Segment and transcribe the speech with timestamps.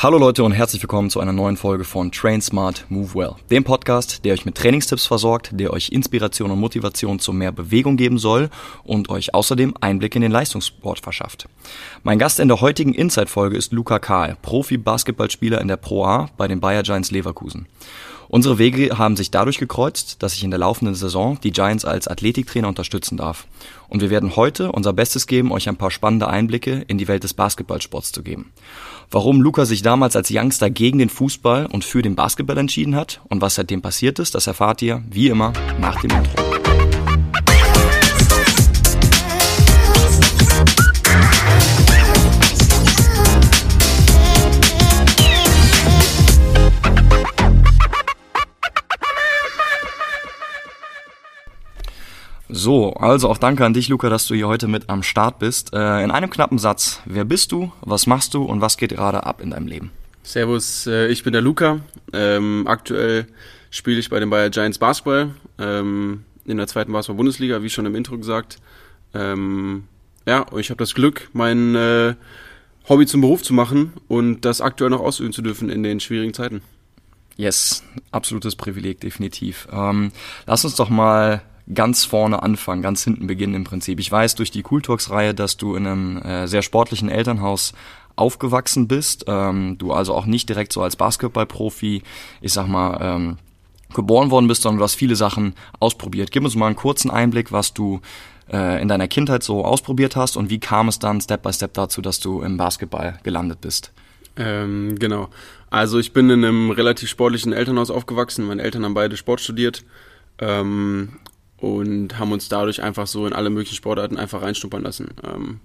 [0.00, 3.64] Hallo Leute und herzlich willkommen zu einer neuen Folge von Train Smart Move Well, dem
[3.64, 8.16] Podcast, der euch mit Trainingstipps versorgt, der euch Inspiration und Motivation zu mehr Bewegung geben
[8.16, 8.48] soll
[8.84, 11.48] und euch außerdem Einblick in den Leistungssport verschafft.
[12.04, 16.46] Mein Gast in der heutigen Inside-Folge ist Luca Kahl, Profi-Basketballspieler in der Pro A bei
[16.46, 17.66] den Bayer Giants Leverkusen.
[18.28, 22.08] Unsere Wege haben sich dadurch gekreuzt, dass ich in der laufenden Saison die Giants als
[22.08, 23.46] Athletiktrainer unterstützen darf.
[23.88, 27.24] Und wir werden heute unser Bestes geben, euch ein paar spannende Einblicke in die Welt
[27.24, 28.52] des Basketballsports zu geben.
[29.10, 33.22] Warum Luca sich damals als Youngster gegen den Fußball und für den Basketball entschieden hat
[33.30, 36.67] und was seitdem passiert ist, das erfahrt ihr, wie immer, nach dem Intro.
[52.50, 55.74] So, also auch danke an dich, Luca, dass du hier heute mit am Start bist.
[55.74, 59.24] Äh, in einem knappen Satz, wer bist du, was machst du und was geht gerade
[59.24, 59.90] ab in deinem Leben?
[60.22, 61.80] Servus, äh, ich bin der Luca.
[62.12, 63.26] Ähm, aktuell
[63.70, 67.94] spiele ich bei den Bayer Giants Basketball ähm, in der zweiten Basketball-Bundesliga, wie schon im
[67.94, 68.56] Intro gesagt.
[69.12, 69.84] Ähm,
[70.26, 72.14] ja, und ich habe das Glück, mein äh,
[72.88, 76.32] Hobby zum Beruf zu machen und das aktuell noch ausüben zu dürfen in den schwierigen
[76.32, 76.62] Zeiten.
[77.36, 79.68] Yes, absolutes Privileg, definitiv.
[79.70, 80.12] Ähm,
[80.46, 84.00] lass uns doch mal ganz vorne anfangen, ganz hinten beginnen im Prinzip.
[84.00, 87.74] Ich weiß durch die Cool Talks Reihe, dass du in einem äh, sehr sportlichen Elternhaus
[88.16, 92.02] aufgewachsen bist, ähm, du also auch nicht direkt so als Basketballprofi,
[92.40, 93.38] ich sag mal, ähm,
[93.94, 96.30] geboren worden bist, sondern du hast viele Sachen ausprobiert.
[96.32, 98.00] Gib uns mal einen kurzen Einblick, was du
[98.52, 101.74] äh, in deiner Kindheit so ausprobiert hast und wie kam es dann Step by Step
[101.74, 103.92] dazu, dass du im Basketball gelandet bist?
[104.36, 105.28] Ähm, genau.
[105.70, 108.46] Also ich bin in einem relativ sportlichen Elternhaus aufgewachsen.
[108.46, 109.84] Meine Eltern haben beide Sport studiert.
[110.38, 111.18] Ähm,
[111.60, 115.08] und haben uns dadurch einfach so in alle möglichen Sportarten einfach reinschnuppern lassen.
[115.24, 115.60] Ähm,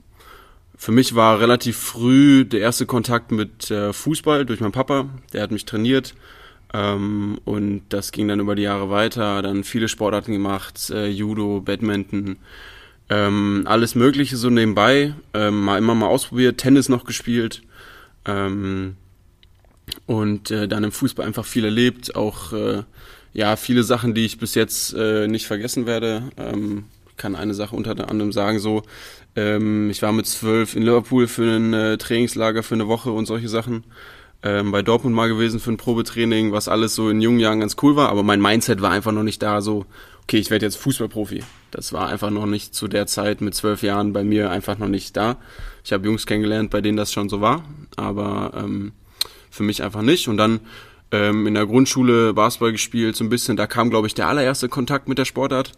[0.76, 5.44] für mich war relativ früh der erste Kontakt mit äh, Fußball durch meinen Papa, der
[5.44, 6.16] hat mich trainiert
[6.74, 11.62] ähm, und das ging dann über die Jahre weiter, dann viele Sportarten gemacht, äh, Judo,
[11.62, 12.38] Badminton,
[13.10, 17.62] ähm, alles Mögliche so nebenbei, ähm, mal immer mal ausprobiert, Tennis noch gespielt
[18.26, 18.96] ähm,
[20.08, 22.84] und äh, dann im Fußball einfach viel erlebt, auch äh,
[23.34, 26.30] ja, viele Sachen, die ich bis jetzt äh, nicht vergessen werde.
[26.38, 26.86] Ähm,
[27.18, 28.84] kann eine Sache unter anderem sagen, so,
[29.36, 33.26] ähm, ich war mit zwölf in Liverpool für ein äh, Trainingslager für eine Woche und
[33.26, 33.84] solche Sachen.
[34.44, 37.78] Ähm, bei Dortmund mal gewesen für ein Probetraining, was alles so in jungen Jahren ganz
[37.82, 39.86] cool war, aber mein Mindset war einfach noch nicht da, so,
[40.24, 41.44] okay, ich werde jetzt Fußballprofi.
[41.72, 44.90] Das war einfach noch nicht zu der Zeit mit zwölf Jahren bei mir einfach noch
[44.90, 45.38] nicht da.
[45.84, 47.64] Ich habe Jungs kennengelernt, bei denen das schon so war,
[47.96, 48.92] aber ähm,
[49.50, 50.28] für mich einfach nicht.
[50.28, 50.60] Und dann
[51.14, 53.56] ähm, in der Grundschule Basketball gespielt, so ein bisschen.
[53.56, 55.72] Da kam, glaube ich, der allererste Kontakt mit der Sportart.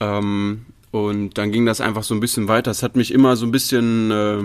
[0.00, 2.70] Ähm, und dann ging das einfach so ein bisschen weiter.
[2.70, 4.38] Es hat mich immer so ein bisschen, äh,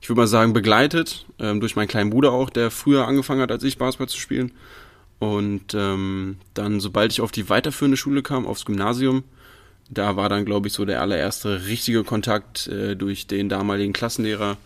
[0.00, 3.50] ich würde mal sagen, begleitet, ähm, durch meinen kleinen Bruder auch, der früher angefangen hat,
[3.50, 4.52] als ich Basketball zu spielen.
[5.18, 9.24] Und ähm, dann, sobald ich auf die weiterführende Schule kam, aufs Gymnasium,
[9.90, 14.56] da war dann, glaube ich, so der allererste richtige Kontakt äh, durch den damaligen Klassenlehrer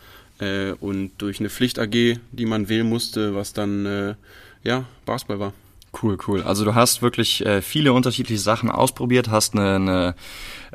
[0.41, 4.15] äh, und durch eine Pflicht-AG, die man wählen musste, was dann äh,
[4.62, 5.53] ja, Basketball war.
[6.03, 6.43] Cool, cool.
[6.43, 10.15] Also du hast wirklich äh, viele unterschiedliche Sachen ausprobiert, hast eine, eine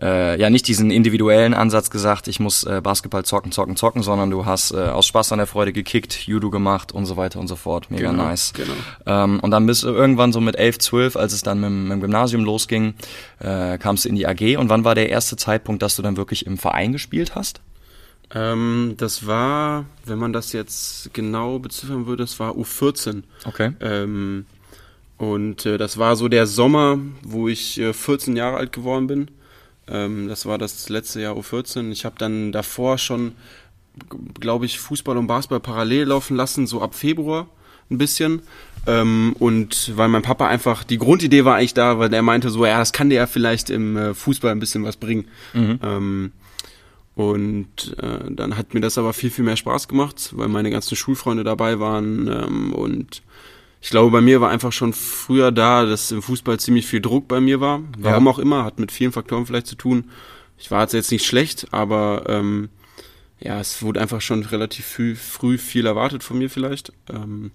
[0.02, 4.32] äh, ja nicht diesen individuellen Ansatz gesagt, ich muss äh, Basketball zocken, zocken, zocken, sondern
[4.32, 7.48] du hast äh, aus Spaß an der Freude gekickt, Judo gemacht und so weiter und
[7.48, 7.92] so fort.
[7.92, 8.54] Mega genau, nice.
[8.54, 8.74] Genau.
[9.06, 11.92] Ähm, und dann bist du irgendwann so mit elf, zwölf, als es dann mit, mit
[11.92, 12.96] dem Gymnasium losging,
[13.40, 14.58] äh, kamst du in die AG.
[14.58, 17.62] Und wann war der erste Zeitpunkt, dass du dann wirklich im Verein gespielt hast?
[18.34, 23.24] Ähm, das war, wenn man das jetzt genau beziffern würde, das war U14.
[23.46, 23.74] Okay.
[23.82, 24.46] Ähm,
[25.18, 29.32] und äh, das war so der Sommer, wo ich äh, 14 Jahre alt geworden bin.
[29.88, 31.92] Ähm, das war das letzte Jahr U14.
[31.92, 33.34] Ich habe dann davor schon,
[34.40, 37.48] glaube ich, Fußball und Basketball parallel laufen lassen, so ab Februar
[37.90, 38.42] ein bisschen.
[38.88, 42.66] Ähm, und weil mein Papa einfach, die Grundidee war eigentlich da, weil er meinte so,
[42.66, 45.26] ja, das kann dir ja vielleicht im äh, Fußball ein bisschen was bringen.
[45.54, 45.80] Mhm.
[45.84, 46.32] Ähm,
[47.16, 50.96] und äh, dann hat mir das aber viel, viel mehr Spaß gemacht, weil meine ganzen
[50.96, 52.28] Schulfreunde dabei waren.
[52.28, 53.22] Ähm, und
[53.82, 57.28] ich glaube, bei mir war einfach schon früher da, dass im Fußball ziemlich viel Druck
[57.28, 57.82] bei mir war.
[57.98, 58.32] Warum ja.
[58.32, 60.10] auch immer, hat mit vielen Faktoren vielleicht zu tun.
[60.58, 62.70] Ich war jetzt nicht schlecht, aber ähm,
[63.40, 66.94] ja, es wurde einfach schon relativ früh, früh viel erwartet von mir vielleicht.
[67.10, 67.52] Ähm,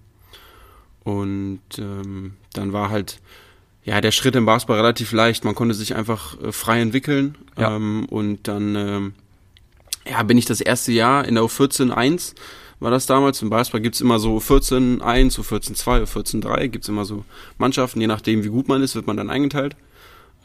[1.03, 3.21] und ähm, dann war halt
[3.85, 5.45] ja der Schritt im Basketball relativ leicht.
[5.45, 7.75] Man konnte sich einfach äh, frei entwickeln ja.
[7.75, 9.13] ähm, und dann ähm,
[10.09, 12.35] ja, bin ich das erste Jahr in der U14 1
[12.79, 13.41] war das damals.
[13.41, 17.25] Im Basketball gibt's immer so U14 1, U14 2, U14 3, gibt's immer so
[17.57, 19.75] Mannschaften, je nachdem wie gut man ist, wird man dann eingeteilt.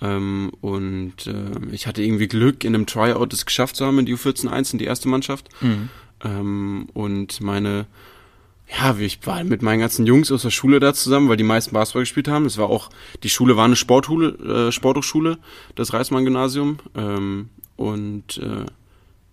[0.01, 4.07] Ähm, und äh, ich hatte irgendwie Glück, in einem Tryout es geschafft zu haben in
[4.07, 5.49] die U14 1, in die erste Mannschaft.
[5.61, 5.91] Mhm.
[6.25, 7.87] Ähm, und meine
[8.79, 11.75] ja, ich war mit meinen ganzen Jungs aus der Schule da zusammen, weil die meisten
[11.75, 12.45] Basketball gespielt haben.
[12.45, 12.89] Das war auch,
[13.23, 15.37] die Schule war eine Sportschule, äh, Sporthochschule,
[15.75, 16.79] das Reismann-Gymnasium.
[16.95, 18.65] Ähm, und äh,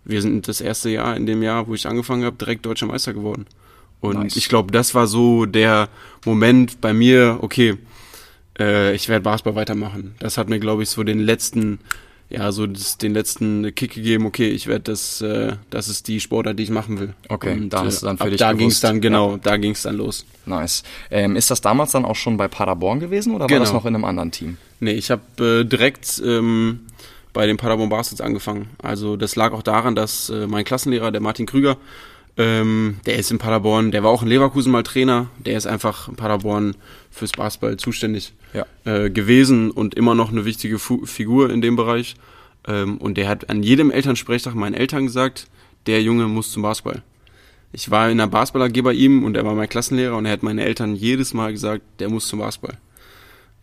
[0.09, 3.13] wir sind das erste Jahr, in dem Jahr, wo ich angefangen habe, direkt deutscher Meister
[3.13, 3.45] geworden.
[4.01, 4.35] Und nice.
[4.35, 5.89] ich glaube, das war so der
[6.25, 7.77] Moment bei mir, okay,
[8.57, 10.15] äh, ich werde Basketball weitermachen.
[10.19, 11.79] Das hat mir, glaube ich, so den letzten
[12.29, 16.19] ja, so das, den letzten Kick gegeben, okay, ich werde das, äh, das ist die
[16.19, 17.15] Sportart, die ich machen will.
[17.27, 19.38] Okay, und, da hast du dann für äh, dich Da ging es dann, genau, ja.
[19.41, 20.25] da ging es dann los.
[20.45, 20.83] Nice.
[21.09, 23.61] Ähm, ist das damals dann auch schon bei Paderborn gewesen oder genau.
[23.61, 24.57] war das noch in einem anderen Team?
[24.79, 26.81] Nee, ich habe äh, direkt ähm,
[27.33, 28.69] bei den Paderborn Bastards angefangen.
[28.81, 31.77] Also das lag auch daran, dass äh, mein Klassenlehrer, der Martin Krüger,
[32.37, 36.07] ähm, der ist in Paderborn, der war auch in Leverkusen mal Trainer, der ist einfach
[36.07, 36.75] in Paderborn
[37.11, 38.65] fürs Basketball zuständig ja.
[38.85, 42.15] äh, gewesen und immer noch eine wichtige Fu Figur in dem Bereich.
[42.67, 45.47] Ähm, und der hat an jedem Elternsprechtag meinen Eltern gesagt,
[45.85, 47.03] der Junge muss zum Basketball.
[47.71, 50.31] Ich war in der Basketball AG bei ihm und er war mein Klassenlehrer und er
[50.31, 52.77] hat meinen Eltern jedes Mal gesagt, der muss zum Basketball.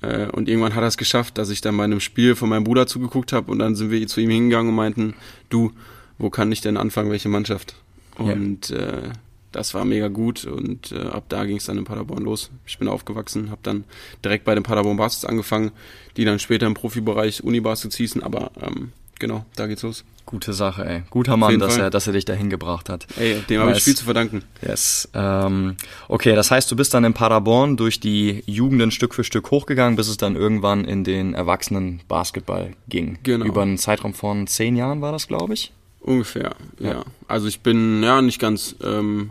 [0.07, 2.65] Äh, und irgendwann hat er es geschafft, dass ich dann bei einem Spiel von meinem
[2.65, 5.15] Bruder zugeguckt habe und dann sind wir zu ihm hingegangen und meinten,
[5.49, 5.73] du,
[6.19, 7.75] wo kann ich denn anfangen, welche Mannschaft?
[8.17, 8.77] Und ja.
[8.77, 9.11] äh,
[9.53, 12.51] das war mega gut und äh, ab da ging es dann in Paderborn los.
[12.67, 13.85] Ich bin aufgewachsen, habe dann
[14.25, 15.73] direkt bei den Paderborn Baskets angefangen,
[16.17, 20.05] die dann später im Profibereich Unibaskets hießen, aber ähm, genau, da geht's los.
[20.27, 21.03] Gute Sache, ey.
[21.09, 23.07] Guter Mann, dass er, dass er dich dahin gebracht hat.
[23.17, 24.43] Ey, dem habe ich viel zu verdanken.
[24.61, 25.09] Yes.
[25.15, 25.77] Ähm,
[26.09, 29.95] okay, das heißt, du bist dann in Paderborn durch die Jugenden Stück für Stück hochgegangen,
[29.95, 33.19] bis es dann irgendwann in den Erwachsenen Basketball ging.
[33.23, 33.45] Genau.
[33.47, 35.73] Über einen Zeitraum von zehn Jahren war das, glaube ich.
[36.01, 36.91] Ungefähr, ja.
[36.91, 37.05] ja.
[37.29, 38.75] Also ich bin, ja, nicht ganz.
[38.83, 39.31] Ähm,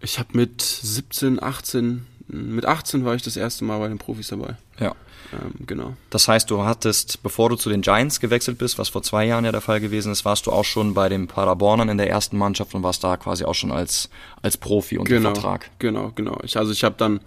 [0.00, 4.28] ich habe mit 17, 18, mit 18 war ich das erste Mal bei den Profis
[4.28, 4.56] dabei.
[4.80, 4.96] Ja.
[5.32, 5.96] Ähm, genau.
[6.10, 9.44] Das heißt, du hattest, bevor du zu den Giants gewechselt bist, was vor zwei Jahren
[9.44, 12.38] ja der Fall gewesen ist, warst du auch schon bei den Paderbornern in der ersten
[12.38, 14.08] Mannschaft und warst da quasi auch schon als,
[14.42, 15.70] als Profi unter genau, Vertrag.
[15.78, 16.38] Genau, genau.
[16.42, 17.20] Ich, also ich habe dann,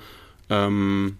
[0.50, 1.18] ähm,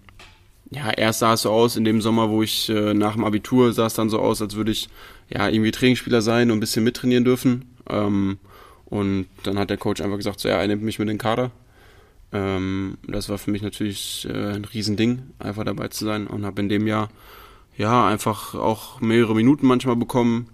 [0.70, 3.72] ja, erst sah es so aus, in dem Sommer, wo ich äh, nach dem Abitur
[3.72, 4.88] sah es dann so aus, als würde ich
[5.28, 7.76] ja, irgendwie Trainingsspieler sein und ein bisschen mittrainieren dürfen.
[7.88, 8.38] Ähm,
[8.86, 11.18] und dann hat der Coach einfach gesagt, so, ja, er nimmt mich mit in den
[11.18, 11.52] Kader.
[12.32, 16.62] Ähm, das war für mich natürlich äh, ein Riesending, einfach dabei zu sein und habe
[16.62, 17.08] in dem Jahr
[17.76, 20.48] ja einfach auch mehrere Minuten manchmal bekommen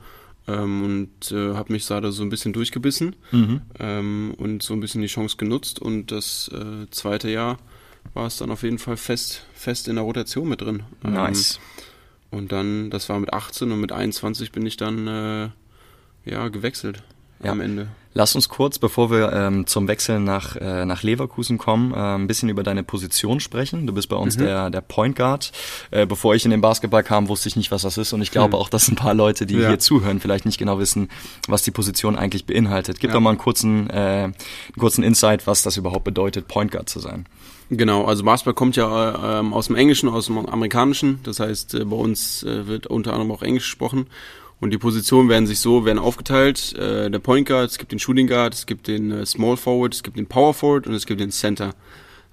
[0.49, 3.61] ähm, und äh, habe mich da so ein bisschen durchgebissen mhm.
[3.79, 7.59] ähm, und so ein bisschen die Chance genutzt und das äh, zweite Jahr
[8.15, 10.85] war es dann auf jeden Fall fest, fest in der Rotation mit drin.
[11.03, 11.59] Nice.
[12.31, 15.49] Ähm, und dann, das war mit 18 und mit 21 bin ich dann äh,
[16.25, 17.03] ja gewechselt
[17.43, 17.53] ja.
[17.53, 17.89] am Ende.
[18.17, 22.27] Lass uns kurz, bevor wir ähm, zum Wechsel nach, äh, nach Leverkusen kommen, äh, ein
[22.27, 23.87] bisschen über deine Position sprechen.
[23.87, 24.45] Du bist bei uns mhm.
[24.45, 25.53] der, der Point Guard.
[25.91, 28.15] Äh, bevor ich in den Basketball kam, wusste ich nicht, was das ist.
[28.15, 28.63] Und ich glaube mhm.
[28.63, 29.69] auch, dass ein paar Leute, die ja.
[29.69, 31.11] hier zuhören, vielleicht nicht genau wissen,
[31.47, 33.01] was die Position eigentlich beinhaltet.
[33.01, 33.15] Gib ja.
[33.15, 34.35] doch mal einen kurzen, äh, einen
[34.79, 37.27] kurzen Insight, was das überhaupt bedeutet, Point Guard zu sein.
[37.69, 41.21] Genau, also Basketball kommt ja ähm, aus dem Englischen, aus dem Amerikanischen.
[41.25, 44.07] Das heißt, äh, bei uns äh, wird unter anderem auch Englisch gesprochen.
[44.59, 46.75] Und die Positionen werden sich so, werden aufgeteilt.
[46.75, 49.95] Äh, der Point Guard, es gibt den Shooting Guard, es gibt den äh, Small Forward,
[49.95, 51.75] es gibt den Power Forward und es gibt den Center.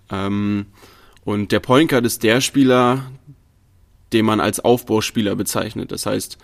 [0.09, 0.67] Ähm,
[1.25, 3.11] und der Point Guard ist der Spieler,
[4.13, 5.91] den man als Aufbauspieler bezeichnet.
[5.91, 6.37] Das heißt,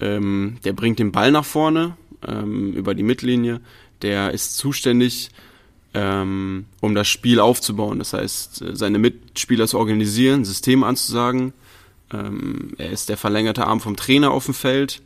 [0.00, 1.96] ähm, der bringt den Ball nach vorne
[2.26, 3.60] ähm, über die Mittellinie.
[4.02, 5.30] Der ist zuständig,
[5.94, 7.98] ähm, um das Spiel aufzubauen.
[7.98, 11.52] Das heißt, äh, seine Mitspieler zu organisieren, System anzusagen.
[12.12, 15.02] Ähm, er ist der verlängerte Arm vom Trainer auf dem Feld.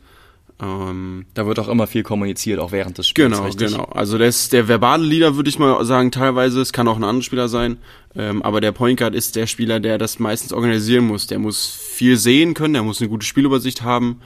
[0.61, 3.31] Ähm, da wird auch immer viel kommuniziert, auch während des Spiels.
[3.31, 3.71] Genau, richtig?
[3.71, 3.85] genau.
[3.85, 6.61] Also der ist der verbale Leader, würde ich mal sagen, teilweise.
[6.61, 7.77] Es kann auch ein anderer Spieler sein.
[8.15, 11.25] Ähm, aber der Point Guard ist der Spieler, der das meistens organisieren muss.
[11.25, 14.21] Der muss viel sehen können, der muss eine gute Spielübersicht haben.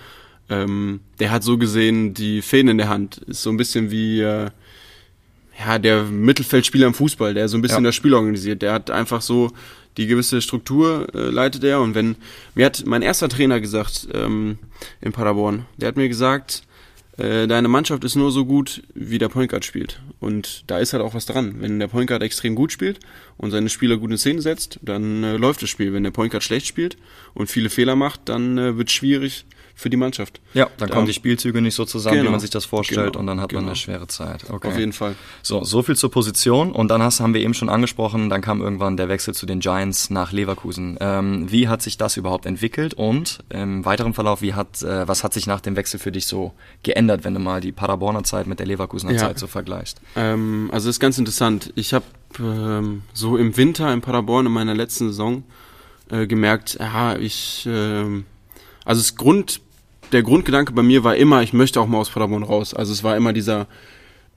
[0.49, 3.17] Ähm, der hat so gesehen die Fäden in der Hand.
[3.27, 4.49] Ist so ein bisschen wie äh,
[5.57, 7.89] ja, der Mittelfeldspieler im Fußball, der so ein bisschen ja.
[7.89, 8.61] das Spiel organisiert.
[8.61, 9.51] Der hat einfach so
[9.97, 11.81] die gewisse Struktur äh, leitet er.
[11.81, 12.15] Und wenn,
[12.53, 14.57] mir hat mein erster Trainer gesagt ähm,
[15.01, 16.63] in Paderborn, der hat mir gesagt,
[17.17, 20.01] äh, deine Mannschaft ist nur so gut, wie der Point Guard spielt.
[20.19, 21.55] Und da ist halt auch was dran.
[21.59, 22.99] Wenn der Point Guard extrem gut spielt
[23.37, 25.93] und seine Spieler gut in Szene setzt, dann äh, läuft das Spiel.
[25.93, 26.97] Wenn der Point Guard schlecht spielt
[27.33, 29.45] und viele Fehler macht, dann äh, wird es schwierig,
[29.75, 30.39] für die Mannschaft.
[30.53, 33.13] Ja, dann da, kommen die Spielzüge nicht so zusammen, genau, wie man sich das vorstellt
[33.13, 33.61] genau, und dann hat genau.
[33.61, 34.49] man eine schwere Zeit.
[34.49, 34.69] Okay.
[34.69, 35.15] Auf jeden Fall.
[35.43, 38.61] So, so viel zur Position und dann hast, haben wir eben schon angesprochen, dann kam
[38.61, 40.97] irgendwann der Wechsel zu den Giants nach Leverkusen.
[41.01, 45.25] Ähm, wie hat sich das überhaupt entwickelt und im weiteren Verlauf, wie hat, äh, was
[45.25, 46.53] hat sich nach dem Wechsel für dich so
[46.83, 49.19] geändert, wenn du mal die Paderborner Zeit mit der Leverkusener ja.
[49.19, 49.99] Zeit so vergleichst?
[50.15, 51.73] Ähm, also das ist ganz interessant.
[51.75, 52.05] Ich habe
[52.39, 55.43] ähm, so im Winter in Paderborn in meiner letzten Saison
[56.09, 58.23] äh, gemerkt, ja, ich, äh,
[58.85, 59.61] also das Grund
[60.15, 62.73] der Grundgedanke bei mir war immer, ich möchte auch mal aus Paderborn raus.
[62.73, 63.67] Also es war immer dieser,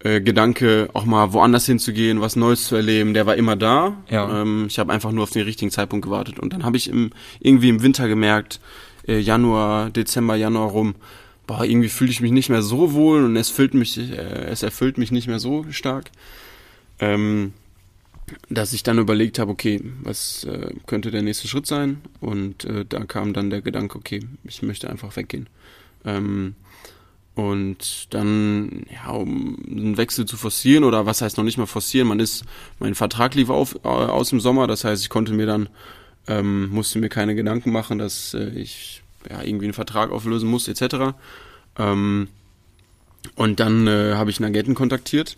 [0.01, 3.97] äh, Gedanke, auch mal woanders hinzugehen, was Neues zu erleben, der war immer da.
[4.09, 4.43] Ja.
[4.43, 6.39] Ähm, ich habe einfach nur auf den richtigen Zeitpunkt gewartet.
[6.39, 8.61] Und dann habe ich im, irgendwie im Winter gemerkt,
[9.07, 10.95] äh, Januar, Dezember, Januar rum,
[11.47, 14.63] boah, irgendwie fühle ich mich nicht mehr so wohl und es füllt mich, äh, es
[14.63, 16.11] erfüllt mich nicht mehr so stark.
[17.01, 17.53] Ähm,
[18.49, 22.01] dass ich dann überlegt habe, okay, was äh, könnte der nächste Schritt sein?
[22.21, 25.49] Und äh, da kam dann der Gedanke, okay, ich möchte einfach weggehen.
[26.05, 26.55] Ähm,
[27.35, 32.09] und dann, ja, um einen Wechsel zu forcieren, oder was heißt noch nicht mal forcieren,
[32.09, 32.45] man ist,
[32.81, 35.69] mein Vertrag lief auf, äh, aus dem Sommer, das heißt, ich konnte mir dann,
[36.27, 40.69] ähm, musste mir keine Gedanken machen, dass äh, ich ja, irgendwie einen Vertrag auflösen muss,
[40.69, 41.15] etc.
[41.79, 42.29] Ähm,
[43.37, 45.37] und dann äh, habe ich einen Agenten kontaktiert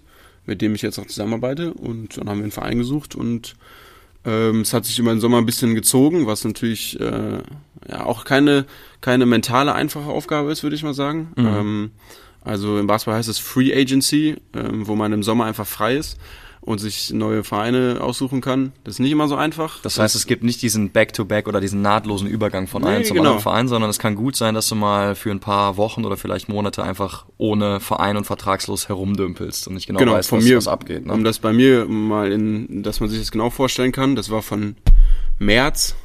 [0.50, 1.72] mit dem ich jetzt auch zusammenarbeite.
[1.72, 3.54] Und dann haben wir einen Verein gesucht und
[4.24, 7.38] ähm, es hat sich über den Sommer ein bisschen gezogen, was natürlich äh,
[7.88, 8.66] ja auch keine,
[9.00, 11.32] keine mentale, einfache Aufgabe ist, würde ich mal sagen.
[11.36, 11.46] Mhm.
[11.46, 11.90] Ähm,
[12.42, 16.18] also im Basketball heißt es Free Agency, ähm, wo man im Sommer einfach frei ist
[16.62, 18.72] und sich neue Vereine aussuchen kann.
[18.84, 19.80] Das ist nicht immer so einfach.
[19.82, 23.04] Das heißt, es gibt nicht diesen Back-to-Back -Back oder diesen nahtlosen Übergang von nee, einem
[23.04, 23.30] zum genau.
[23.30, 26.16] anderen Verein, sondern es kann gut sein, dass du mal für ein paar Wochen oder
[26.16, 30.44] vielleicht Monate einfach ohne Verein und vertragslos herumdümpelst und nicht genau, genau weißt, von was,
[30.44, 31.06] mir, was abgeht.
[31.06, 31.12] Ne?
[31.12, 34.42] Um das bei mir mal in, dass man sich das genau vorstellen kann, das war
[34.42, 34.76] von
[35.38, 35.96] März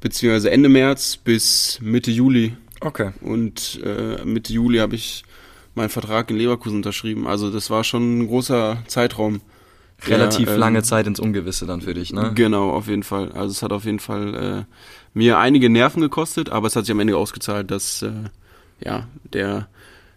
[0.00, 2.56] beziehungsweise Ende März bis Mitte Juli.
[2.80, 3.10] Okay.
[3.20, 5.24] Und äh, Mitte Juli habe ich
[5.74, 7.26] meinen Vertrag in Leverkusen unterschrieben.
[7.26, 9.40] Also das war schon ein großer Zeitraum
[10.06, 12.32] relativ ja, ähm, lange Zeit ins Ungewisse dann für dich, ne?
[12.34, 13.32] Genau, auf jeden Fall.
[13.32, 14.74] Also es hat auf jeden Fall äh,
[15.14, 18.12] mir einige Nerven gekostet, aber es hat sich am Ende ausgezahlt, dass äh,
[18.84, 19.68] ja der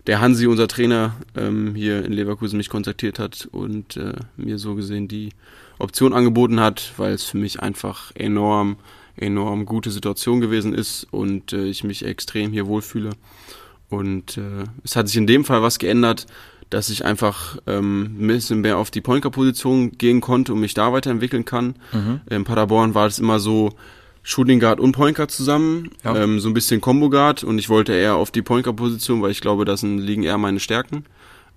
[0.08, 4.76] der Hansi, unser Trainer, ähm, hier in Leverkusen mich kontaktiert hat und äh, mir so
[4.76, 5.30] gesehen die
[5.78, 8.78] Option angeboten hat, weil es für mich einfach enorm,
[9.16, 13.12] enorm gute Situation gewesen ist und äh, ich mich extrem hier wohlfühle.
[13.90, 16.26] Und äh, es hat sich in dem Fall was geändert,
[16.72, 20.92] dass ich einfach ähm, ein bisschen mehr auf die Pointer-Position gehen konnte und mich da
[20.94, 21.76] weiterentwickeln kann.
[21.92, 22.22] Mhm.
[22.30, 23.74] In Paderborn war es immer so
[24.24, 26.16] Shooting Guard und Point Guard zusammen, ja.
[26.16, 29.32] ähm, so ein bisschen Combo Guard und ich wollte eher auf die Point Guard-Position, weil
[29.32, 31.06] ich glaube, das liegen eher meine Stärken.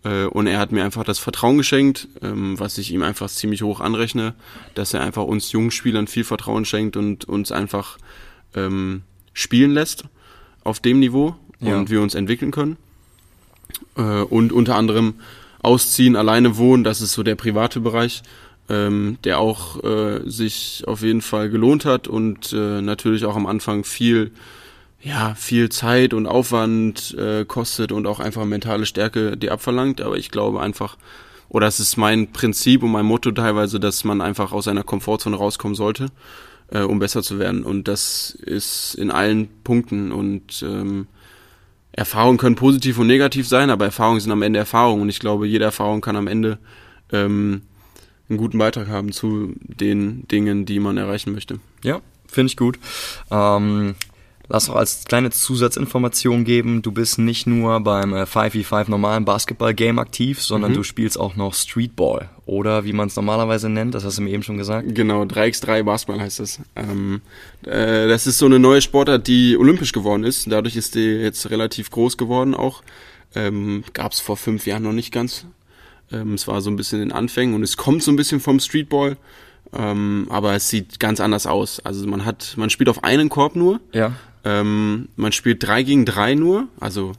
[0.02, 3.62] Äh, und er hat mir einfach das Vertrauen geschenkt, ähm, was ich ihm einfach ziemlich
[3.62, 4.34] hoch anrechne,
[4.74, 7.98] dass er einfach uns jungen Spielern viel Vertrauen schenkt und uns einfach
[8.56, 9.02] ähm,
[9.32, 10.06] spielen lässt
[10.64, 11.76] auf dem Niveau ja.
[11.76, 12.78] und wir uns entwickeln können
[13.96, 15.14] äh, und unter anderem
[15.62, 18.22] ausziehen, alleine wohnen, das ist so der private Bereich,
[18.68, 23.46] ähm, der auch äh, sich auf jeden Fall gelohnt hat und äh, natürlich auch am
[23.46, 24.32] Anfang viel
[25.04, 30.16] ja, viel Zeit und Aufwand äh, kostet und auch einfach mentale Stärke die abverlangt, aber
[30.16, 30.96] ich glaube einfach,
[31.50, 35.36] oder es ist mein Prinzip und mein Motto teilweise, dass man einfach aus seiner Komfortzone
[35.36, 36.06] rauskommen sollte,
[36.68, 37.64] äh, um besser zu werden.
[37.64, 41.06] Und das ist in allen Punkten und ähm,
[41.96, 45.46] Erfahrungen können positiv und negativ sein, aber Erfahrungen sind am Ende Erfahrungen und ich glaube,
[45.46, 46.58] jede Erfahrung kann am Ende
[47.12, 47.62] ähm,
[48.28, 51.60] einen guten Beitrag haben zu den Dingen, die man erreichen möchte.
[51.82, 52.78] Ja, finde ich gut.
[53.30, 53.94] Ähm,
[54.48, 59.98] Lass auch als kleine Zusatzinformation geben, du bist nicht nur beim 5v5 äh, normalen Basketball-Game
[59.98, 60.76] aktiv, sondern mhm.
[60.76, 62.28] du spielst auch noch Streetball.
[62.44, 64.94] Oder wie man es normalerweise nennt, das hast du mir eben schon gesagt.
[64.94, 66.60] Genau, 3x3 Basketball heißt das.
[66.76, 67.22] Ähm,
[67.62, 70.50] äh, das ist so eine neue Sportart, die olympisch geworden ist.
[70.52, 72.82] Dadurch ist die jetzt relativ groß geworden auch.
[73.34, 75.46] Ähm, Gab es vor fünf Jahren noch nicht ganz.
[76.12, 78.60] Ähm, es war so ein bisschen in Anfängen und es kommt so ein bisschen vom
[78.60, 79.16] Streetball.
[79.72, 81.80] Ähm, aber es sieht ganz anders aus.
[81.80, 83.80] Also man hat, man spielt auf einen Korb nur.
[83.92, 84.12] Ja.
[84.44, 87.12] Ähm, man spielt drei gegen drei nur, also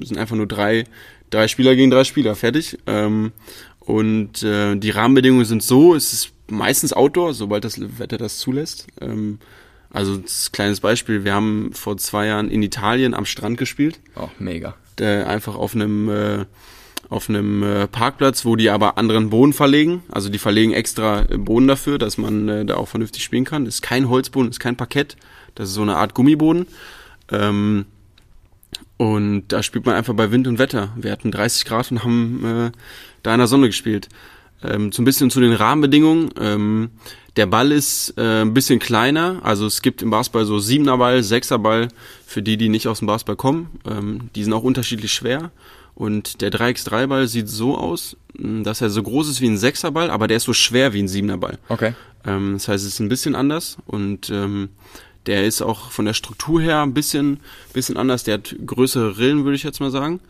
[0.00, 0.84] sind einfach nur drei,
[1.30, 2.78] drei Spieler gegen drei Spieler, fertig.
[2.86, 3.32] Ähm,
[3.80, 8.86] und äh, die Rahmenbedingungen sind so, es ist meistens Outdoor, sobald das Wetter das zulässt.
[9.00, 9.38] Ähm,
[9.90, 14.00] also das kleines Beispiel, wir haben vor zwei Jahren in Italien am Strand gespielt.
[14.16, 14.74] Oh, mega.
[14.98, 16.44] Äh, einfach auf einem äh,
[17.08, 20.02] auf einem äh, Parkplatz, wo die aber anderen Boden verlegen.
[20.08, 23.66] Also die verlegen extra Boden dafür, dass man äh, da auch vernünftig spielen kann.
[23.66, 25.16] Ist kein Holzboden, ist kein Parkett.
[25.54, 26.66] Das ist so eine Art Gummiboden.
[27.30, 27.86] Ähm,
[28.96, 30.92] und da spielt man einfach bei Wind und Wetter.
[30.96, 32.70] Wir hatten 30 Grad und haben äh,
[33.22, 34.08] da in der Sonne gespielt.
[34.62, 36.30] Ähm, so ein bisschen zu den Rahmenbedingungen.
[36.40, 36.90] Ähm,
[37.36, 39.40] der Ball ist äh, ein bisschen kleiner.
[39.42, 41.88] Also es gibt im Basketball so siebener Ball, sechser Ball
[42.26, 43.80] für die, die nicht aus dem Basketball kommen.
[43.86, 45.50] Ähm, die sind auch unterschiedlich schwer.
[45.94, 50.26] Und der 3x3-Ball sieht so aus, dass er so groß ist wie ein 6er-Ball, aber
[50.26, 51.58] der ist so schwer wie ein 7er-Ball.
[51.68, 51.94] Okay.
[52.26, 54.70] Ähm, das heißt, es ist ein bisschen anders und ähm,
[55.26, 57.40] der ist auch von der Struktur her ein bisschen,
[57.72, 58.24] bisschen anders.
[58.24, 60.20] Der hat größere Rillen, würde ich jetzt mal sagen.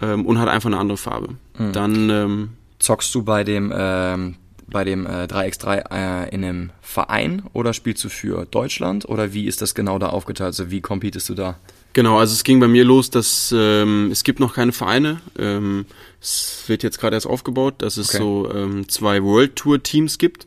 [0.00, 1.34] Ähm, und hat einfach eine andere Farbe.
[1.58, 1.72] Mhm.
[1.72, 4.36] Dann ähm, zockst du bei dem ähm,
[4.70, 9.46] bei dem äh, 3x3 äh, in einem Verein oder spielst du für Deutschland oder wie
[9.46, 10.48] ist das genau da aufgeteilt?
[10.48, 11.56] Also wie competest du da?
[11.94, 15.20] Genau, also es ging bei mir los, dass ähm, es gibt noch keine Vereine.
[15.38, 15.86] Ähm,
[16.20, 18.18] es wird jetzt gerade erst aufgebaut, dass es okay.
[18.18, 20.46] so ähm, zwei World Tour Teams gibt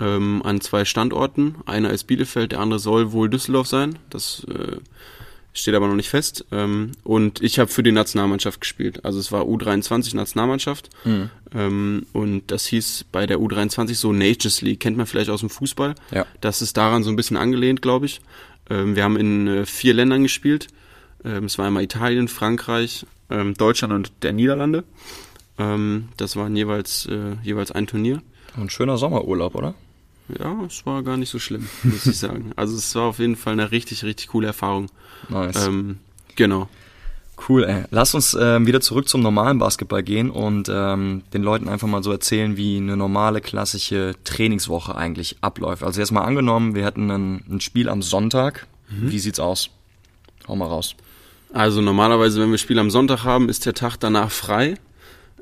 [0.00, 1.56] ähm, an zwei Standorten.
[1.66, 3.98] Einer ist Bielefeld, der andere soll wohl Düsseldorf sein.
[4.10, 4.76] Das äh,
[5.52, 6.44] steht aber noch nicht fest.
[6.50, 9.04] Ähm, und ich habe für die Nationalmannschaft gespielt.
[9.04, 10.90] Also es war U23 Nationalmannschaft.
[11.04, 11.30] Mhm.
[11.54, 14.80] Ähm, und das hieß bei der U23 so Nations League.
[14.80, 15.94] Kennt man vielleicht aus dem Fußball.
[16.10, 16.26] Ja.
[16.40, 18.20] Das ist daran so ein bisschen angelehnt, glaube ich.
[18.68, 20.66] Ähm, wir haben in äh, vier Ländern gespielt.
[21.24, 24.84] Ähm, es war einmal Italien, Frankreich, ähm, Deutschland und der Niederlande.
[25.58, 28.22] Ähm, das waren jeweils, äh, jeweils ein Turnier.
[28.56, 29.74] Ein schöner Sommerurlaub, oder?
[30.28, 32.52] Ja, es war gar nicht so schlimm, muss ich sagen.
[32.56, 34.90] Also es war auf jeden Fall eine richtig, richtig coole Erfahrung.
[35.28, 35.66] Nice.
[35.66, 35.98] Ähm,
[36.34, 36.68] genau.
[37.48, 37.84] Cool, ey.
[37.90, 42.02] Lass uns äh, wieder zurück zum normalen Basketball gehen und ähm, den Leuten einfach mal
[42.02, 45.82] so erzählen, wie eine normale, klassische Trainingswoche eigentlich abläuft.
[45.82, 48.66] Also erstmal angenommen, wir hätten ein, ein Spiel am Sonntag.
[48.88, 49.10] Mhm.
[49.10, 49.70] Wie sieht's aus?
[50.46, 50.94] Hau mal raus.
[51.52, 54.74] Also normalerweise, wenn wir Spiel am Sonntag haben, ist der Tag danach frei.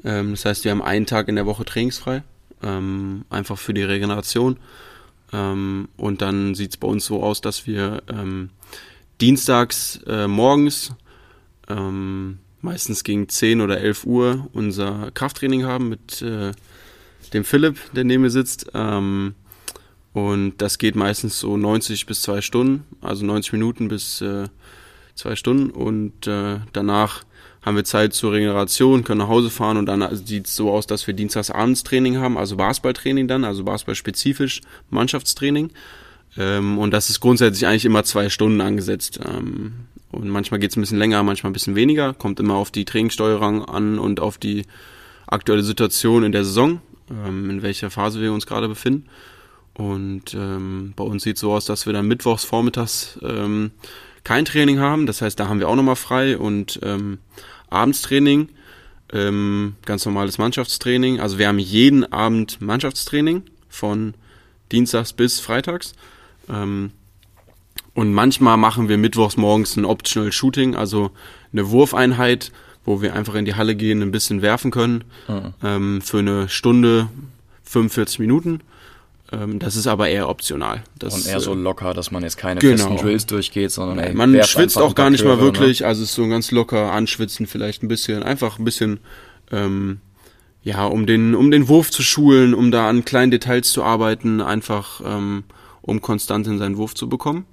[0.02, 2.22] Ähm, das heißt, wir haben einen Tag in der Woche trainingsfrei
[2.62, 4.58] ähm, einfach für die Regeneration.
[5.32, 8.50] Ähm, und dann sieht es bei uns so aus, dass wir ähm,
[9.20, 10.92] dienstags äh, morgens
[11.68, 16.52] ähm, meistens gegen 10 oder 11 Uhr unser Krafttraining haben mit äh,
[17.32, 18.70] dem Philipp, der neben mir sitzt.
[18.74, 19.34] Ähm,
[20.12, 24.48] und das geht meistens so 90 bis 2 Stunden, also 90 Minuten bis äh,
[25.14, 25.70] 2 Stunden.
[25.70, 27.24] Und äh, danach
[27.62, 30.86] haben wir Zeit zur Regeneration, können nach Hause fahren und dann sieht es so aus,
[30.86, 35.70] dass wir dienstags abends Training haben, also Basketballtraining dann, also Basketball-spezifisch Mannschaftstraining.
[36.36, 39.20] Ähm, und das ist grundsätzlich eigentlich immer zwei Stunden angesetzt.
[39.24, 39.72] Ähm,
[40.10, 42.14] und manchmal geht es ein bisschen länger, manchmal ein bisschen weniger.
[42.14, 44.64] Kommt immer auf die Trainingssteuerung an und auf die
[45.26, 49.06] aktuelle Situation in der Saison, ähm, in welcher Phase wir uns gerade befinden.
[49.74, 53.70] Und ähm, bei uns sieht es so aus, dass wir dann mittwochs vormittags ähm,
[54.24, 55.06] kein Training haben.
[55.06, 57.18] Das heißt, da haben wir auch nochmal frei und ähm,
[57.72, 58.48] Abendstraining,
[59.12, 61.20] ähm, ganz normales Mannschaftstraining.
[61.20, 64.14] Also wir haben jeden Abend Mannschaftstraining von
[64.70, 65.94] Dienstags bis Freitags.
[66.48, 66.92] Ähm,
[67.94, 71.10] und manchmal machen wir mittwochs morgens ein Optional Shooting, also
[71.52, 72.52] eine Wurfeinheit,
[72.84, 75.04] wo wir einfach in die Halle gehen, ein bisschen werfen können.
[75.28, 75.54] Mhm.
[75.62, 77.08] Ähm, für eine Stunde,
[77.64, 78.60] 45 Minuten.
[79.32, 80.82] Ähm, das ist aber eher optional.
[80.98, 82.76] Das, und eher so äh, locker, dass man jetzt keine genau.
[82.76, 85.80] festen Drills durchgeht, sondern ey, man schwitzt auch gar nicht mal wirklich.
[85.80, 85.86] Ne?
[85.86, 89.00] Also es ist so ganz locker anschwitzen, vielleicht ein bisschen, einfach ein bisschen,
[89.50, 90.00] ähm,
[90.62, 94.40] ja, um den, um den Wurf zu schulen, um da an kleinen Details zu arbeiten,
[94.40, 95.44] einfach ähm,
[95.80, 97.46] um konstant in seinen Wurf zu bekommen.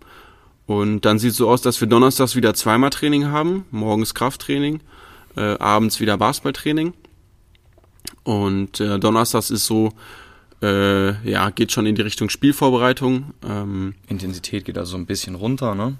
[0.67, 4.81] Und dann sieht es so aus, dass wir donnerstags wieder zweimal Training haben, morgens Krafttraining,
[5.35, 6.93] äh, abends wieder Basketballtraining.
[8.23, 9.91] Und äh, donnerstags ist so,
[10.61, 13.33] äh, ja, geht schon in die Richtung Spielvorbereitung.
[13.47, 15.95] Ähm, Intensität geht also ein bisschen runter, ne?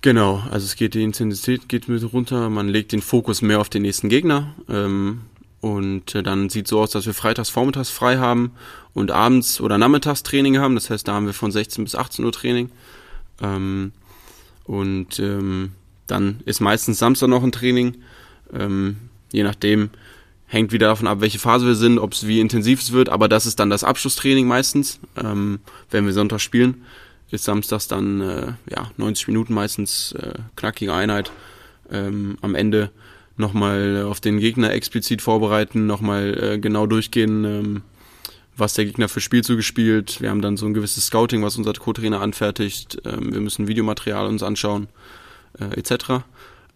[0.00, 3.70] Genau, also es geht die Intensität geht mit runter, man legt den Fokus mehr auf
[3.70, 4.54] den nächsten Gegner.
[4.68, 5.22] Ähm,
[5.60, 8.52] und äh, dann sieht so aus, dass wir freitags vormittags frei haben
[8.92, 10.74] und abends oder nachmittags Training haben.
[10.74, 12.70] Das heißt, da haben wir von 16 bis 18 Uhr Training.
[13.40, 13.92] Ähm,
[14.64, 15.72] und ähm,
[16.06, 17.96] dann ist meistens Samstag noch ein Training.
[18.52, 18.96] Ähm,
[19.32, 19.88] je nachdem,
[20.46, 23.28] Hängt wieder davon ab, welche Phase wir sind, ob es wie intensiv es wird, aber
[23.28, 25.00] das ist dann das Abschlusstraining meistens.
[25.16, 26.84] Ähm, wenn wir Sonntag spielen,
[27.30, 31.32] ist samstags dann äh, ja, 90 Minuten meistens äh, knackige Einheit.
[31.90, 32.90] Ähm, am Ende
[33.36, 37.82] nochmal auf den Gegner explizit vorbereiten, nochmal äh, genau durchgehen, ähm,
[38.56, 40.20] was der Gegner für Spielzüge spielt.
[40.20, 43.02] Wir haben dann so ein gewisses Scouting, was unser Co-Trainer anfertigt.
[43.04, 44.88] Ähm, wir müssen Videomaterial uns anschauen,
[45.58, 46.24] äh, etc.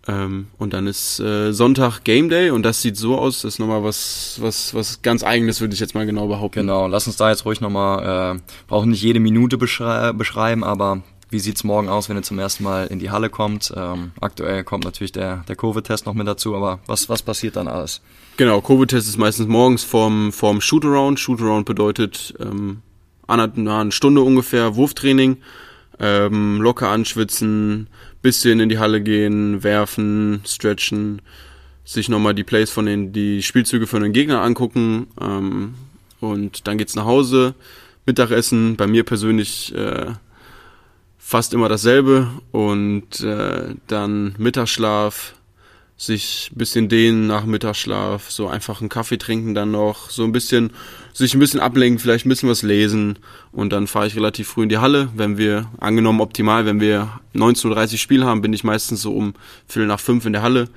[0.08, 3.58] Ähm, und dann ist äh, Sonntag Game Day und das sieht so aus, das ist
[3.58, 6.60] nochmal was, was, was ganz eigenes, würde ich jetzt mal genau behaupten.
[6.60, 11.02] Genau, lass uns da jetzt ruhig nochmal, äh, brauchen nicht jede Minute beschrei beschreiben, aber
[11.30, 13.70] wie sieht's morgen aus, wenn ihr zum ersten Mal in die Halle kommt?
[13.76, 17.68] Ähm, aktuell kommt natürlich der, der Covid-Test noch mit dazu, aber was, was passiert dann
[17.68, 18.00] alles?
[18.38, 21.20] Genau, Covid-Test ist meistens morgens vorm, vorm Shootaround.
[21.20, 22.80] Shootaround bedeutet ähm,
[23.26, 25.36] eine Stunde ungefähr Wurftraining,
[26.00, 27.88] ähm, locker anschwitzen,
[28.22, 31.22] bisschen in die Halle gehen, werfen, stretchen,
[31.84, 35.74] sich nochmal die Plays von den, die Spielzüge von den Gegnern angucken ähm,
[36.20, 37.54] und dann geht's nach Hause,
[38.04, 40.12] Mittagessen, bei mir persönlich äh,
[41.18, 45.34] fast immer dasselbe und äh, dann Mittagsschlaf,
[46.00, 50.30] sich ein bisschen dehnen nach Mittagsschlaf, so einfach einen Kaffee trinken dann noch, so ein
[50.30, 50.70] bisschen,
[51.12, 53.18] sich ein bisschen ablenken, vielleicht ein bisschen was lesen
[53.50, 55.08] und dann fahre ich relativ früh in die Halle.
[55.16, 59.34] Wenn wir, angenommen optimal, wenn wir 19.30 Uhr Spiel haben, bin ich meistens so um
[59.66, 60.68] Viertel nach fünf in der Halle,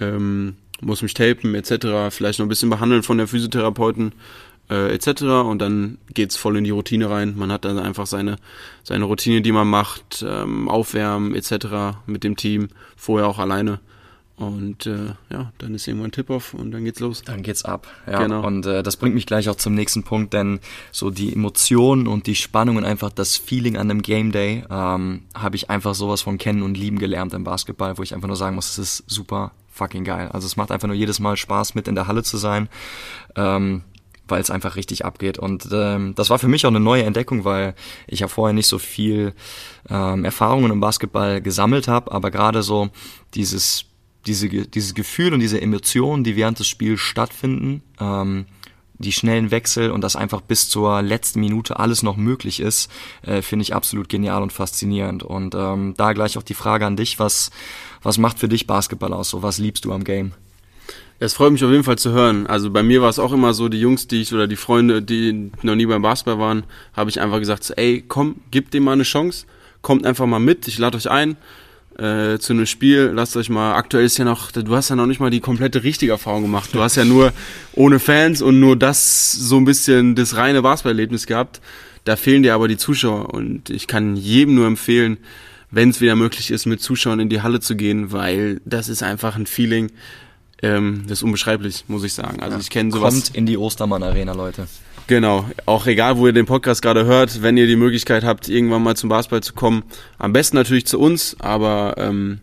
[0.00, 4.12] ähm, muss mich tapen etc., vielleicht noch ein bisschen behandeln von der Physiotherapeuten
[4.70, 5.22] äh, etc.
[5.22, 7.34] Und dann geht's voll in die Routine rein.
[7.36, 8.36] Man hat dann einfach seine,
[8.84, 11.96] seine Routine, die man macht, ähm, Aufwärmen etc.
[12.06, 13.80] mit dem Team, vorher auch alleine.
[14.40, 17.20] Und äh, ja, dann ist irgendwann Tip-Off und dann geht's los.
[17.22, 17.86] Dann geht's ab.
[18.06, 18.22] Ja.
[18.22, 18.46] Genau.
[18.46, 20.60] Und äh, das bringt mich gleich auch zum nächsten Punkt, denn
[20.92, 25.24] so die Emotionen und die Spannung und einfach das Feeling an einem Game Day ähm,
[25.34, 28.36] habe ich einfach sowas von kennen und lieben gelernt im Basketball, wo ich einfach nur
[28.36, 30.30] sagen muss, es ist super fucking geil.
[30.32, 32.70] Also es macht einfach nur jedes Mal Spaß, mit in der Halle zu sein.
[33.36, 33.82] Ähm,
[34.26, 35.38] weil es einfach richtig abgeht.
[35.38, 37.74] Und ähm, das war für mich auch eine neue Entdeckung, weil
[38.06, 39.34] ich ja vorher nicht so viel
[39.88, 42.90] ähm, Erfahrungen im Basketball gesammelt habe, aber gerade so
[43.34, 43.89] dieses,
[44.26, 48.46] diese, dieses Gefühl und diese Emotionen, die während des Spiels stattfinden, ähm,
[48.98, 52.90] die schnellen Wechsel und dass einfach bis zur letzten Minute alles noch möglich ist,
[53.22, 55.22] äh, finde ich absolut genial und faszinierend.
[55.22, 57.50] Und ähm, da gleich auch die Frage an dich, was,
[58.02, 59.30] was macht für dich Basketball aus?
[59.30, 60.32] So was liebst du am Game?
[61.18, 62.46] Es freut mich auf jeden Fall zu hören.
[62.46, 65.02] Also bei mir war es auch immer so, die Jungs, die ich oder die Freunde,
[65.02, 68.92] die noch nie beim Basketball waren, habe ich einfach gesagt, ey, komm, gib dem mal
[68.92, 69.46] eine Chance,
[69.80, 71.36] kommt einfach mal mit, ich lade euch ein
[72.00, 75.06] äh, zu einem Spiel, lasst euch mal, aktuell ist ja noch, du hast ja noch
[75.06, 76.70] nicht mal die komplette richtige Erfahrung gemacht.
[76.72, 77.32] Du hast ja nur
[77.74, 81.60] ohne Fans und nur das so ein bisschen das reine Basketballerlebnis gehabt.
[82.04, 85.18] Da fehlen dir aber die Zuschauer und ich kann jedem nur empfehlen,
[85.70, 89.02] wenn es wieder möglich ist, mit Zuschauern in die Halle zu gehen, weil das ist
[89.02, 89.92] einfach ein Feeling,
[90.62, 92.40] ähm, das ist unbeschreiblich, muss ich sagen.
[92.40, 93.14] Also ich kenne sowas.
[93.14, 94.66] Kommt in die Ostermann Arena, Leute.
[95.10, 98.84] Genau, auch egal, wo ihr den Podcast gerade hört, wenn ihr die Möglichkeit habt, irgendwann
[98.84, 99.82] mal zum Basketball zu kommen,
[100.18, 102.38] am besten natürlich zu uns, aber ähm,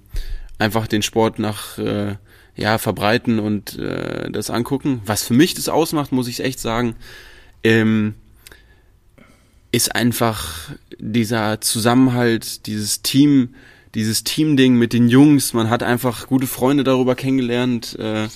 [0.60, 2.16] einfach den Sport nach äh,
[2.58, 5.00] ja verbreiten und äh, das angucken.
[5.06, 6.98] Was für mich das ausmacht, muss ich echt sagen,
[7.64, 8.16] ähm,
[9.72, 13.56] ist einfach dieser Zusammenhalt, dieses Team,
[13.96, 15.54] dieses Teamding mit den Jungs.
[15.54, 17.98] Man hat einfach gute Freunde darüber kennengelernt.
[17.98, 18.28] Äh,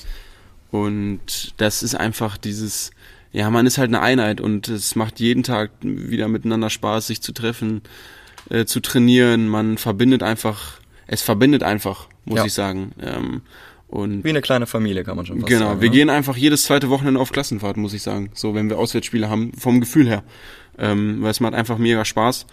[0.72, 2.92] und das ist einfach dieses,
[3.32, 7.22] ja, man ist halt eine Einheit und es macht jeden Tag wieder miteinander Spaß, sich
[7.22, 7.82] zu treffen,
[8.50, 9.48] äh, zu trainieren.
[9.48, 12.46] Man verbindet einfach, es verbindet einfach, muss ja.
[12.46, 12.92] ich sagen.
[13.02, 13.42] Ähm,
[13.88, 15.72] und Wie eine kleine Familie, kann man schon fast genau, sagen.
[15.72, 15.96] Genau, wir ne?
[15.96, 18.32] gehen einfach jedes zweite Wochenende auf Klassenfahrt, muss ich sagen.
[18.34, 20.24] So, wenn wir Auswärtsspiele haben, vom Gefühl her.
[20.78, 22.48] Ähm, weil es macht einfach mega Spaß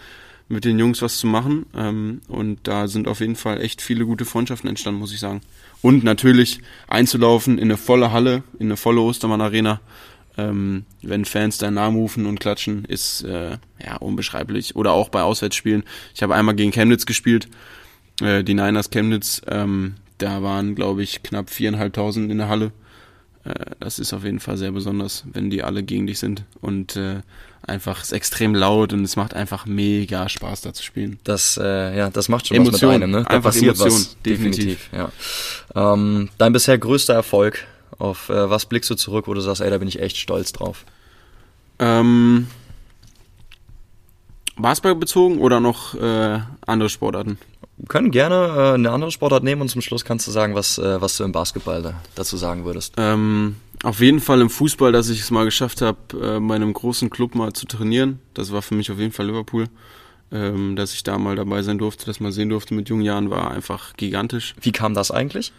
[0.48, 1.66] mit den Jungs was zu machen.
[1.76, 5.40] Ähm, und da sind auf jeden Fall echt viele gute Freundschaften entstanden, muss ich sagen.
[5.80, 9.80] Und natürlich einzulaufen in eine volle Halle, in eine volle Ostermann Arena,
[10.38, 14.76] ähm, wenn Fans deinen Namen rufen und klatschen, ist äh, ja unbeschreiblich.
[14.76, 15.82] Oder auch bei Auswärtsspielen.
[16.14, 17.48] Ich habe einmal gegen Chemnitz gespielt,
[18.22, 19.42] äh, die Niners Chemnitz.
[19.48, 22.72] Ähm, da waren, glaube ich, knapp viereinhalbtausend in der Halle.
[23.44, 26.44] Äh, das ist auf jeden Fall sehr besonders, wenn die alle gegen dich sind.
[26.60, 27.20] Und äh,
[27.62, 31.18] einfach ist extrem laut und es macht einfach mega Spaß da zu spielen.
[31.24, 33.24] Das äh, ja, das macht schon Emotion, was mit einem, ne?
[33.24, 34.88] Da einfach passiert Emotion, was definitiv.
[34.90, 34.90] definitiv
[35.74, 35.92] ja.
[35.94, 37.66] Ähm, dein bisher größter Erfolg,
[37.98, 40.52] auf äh, was blickst du zurück, wo du sagst, ey, da bin ich echt stolz
[40.52, 40.84] drauf?
[41.78, 42.48] Ähm,
[44.56, 47.38] Basketball bezogen oder noch äh, andere Sportarten?
[47.76, 50.78] Wir können gerne äh, eine andere Sportart nehmen und zum Schluss kannst du sagen, was,
[50.78, 52.94] äh, was du im Basketball da, dazu sagen würdest.
[52.96, 56.72] Ähm, auf jeden Fall im Fußball, dass ich es mal geschafft habe, äh, bei einem
[56.72, 58.18] großen Club mal zu trainieren.
[58.34, 59.66] Das war für mich auf jeden Fall Liverpool.
[60.30, 63.30] Ähm, dass ich da mal dabei sein durfte, dass man sehen durfte mit jungen Jahren,
[63.30, 64.54] war einfach gigantisch.
[64.60, 65.52] Wie kam das eigentlich?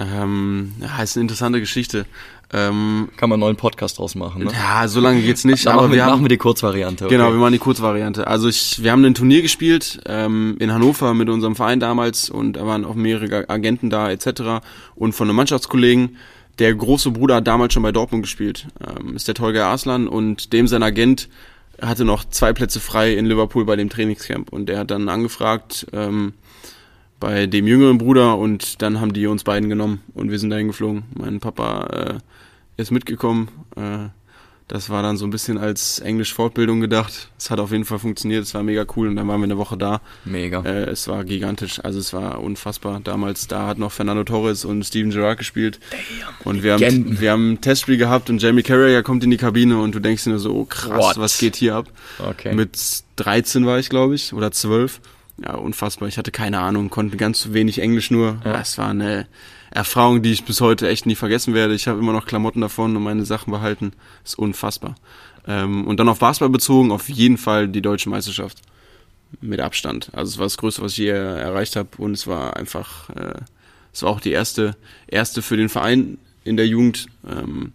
[0.00, 2.06] Ähm, ja, ist eine interessante Geschichte.
[2.50, 4.52] Ähm, Kann man einen neuen Podcast draus machen, ne?
[4.52, 5.66] Ja, so lange geht's nicht.
[5.66, 7.04] aber machen wir, haben, machen wir die Kurzvariante.
[7.04, 7.14] Okay.
[7.14, 8.26] Genau, wir machen die Kurzvariante.
[8.26, 12.54] Also ich, wir haben ein Turnier gespielt ähm, in Hannover mit unserem Verein damals und
[12.54, 14.64] da waren auch mehrere Agenten da etc.
[14.94, 16.16] Und von einem Mannschaftskollegen
[16.58, 20.52] der große Bruder hat damals schon bei Dortmund gespielt, ähm, ist der Tolga Arslan und
[20.52, 21.28] dem sein Agent
[21.80, 25.86] hatte noch zwei Plätze frei in Liverpool bei dem Trainingscamp und der hat dann angefragt
[25.92, 26.32] ähm,
[27.20, 30.68] bei dem jüngeren Bruder und dann haben die uns beiden genommen und wir sind dahin
[30.68, 31.04] geflogen.
[31.14, 32.20] Mein Papa
[32.76, 33.48] äh, ist mitgekommen.
[33.76, 34.08] Äh,
[34.68, 37.30] das war dann so ein bisschen als Englisch-Fortbildung gedacht.
[37.38, 39.56] Es hat auf jeden Fall funktioniert, es war mega cool und dann waren wir eine
[39.56, 40.02] Woche da.
[40.26, 40.60] Mega.
[40.60, 43.00] Äh, es war gigantisch, also es war unfassbar.
[43.02, 45.80] Damals, da hat noch Fernando Torres und Steven Gerrard gespielt.
[45.90, 45.98] Damn,
[46.44, 49.80] und wir haben, wir haben ein Testspiel gehabt und Jamie Carragher kommt in die Kabine
[49.80, 51.18] und du denkst dir nur so, oh krass, What?
[51.18, 51.86] was geht hier ab?
[52.18, 52.54] Okay.
[52.54, 52.78] Mit
[53.16, 55.00] 13 war ich, glaube ich, oder 12.
[55.42, 56.08] Ja, unfassbar.
[56.08, 58.40] Ich hatte keine Ahnung, konnte ganz wenig Englisch nur.
[58.44, 58.60] Ja.
[58.60, 59.26] Es war eine
[59.70, 61.74] Erfahrung, die ich bis heute echt nie vergessen werde.
[61.74, 63.92] Ich habe immer noch Klamotten davon und meine Sachen behalten.
[64.22, 64.96] Das ist unfassbar.
[65.46, 68.62] Ähm, und dann auf Basketball bezogen, auf jeden Fall die deutsche Meisterschaft.
[69.42, 70.10] Mit Abstand.
[70.14, 71.90] Also es war das Größte, was ich je erreicht habe.
[71.98, 73.34] Und es war einfach, äh,
[73.92, 74.74] es war auch die erste,
[75.06, 77.72] erste für den Verein in der Jugend, ähm,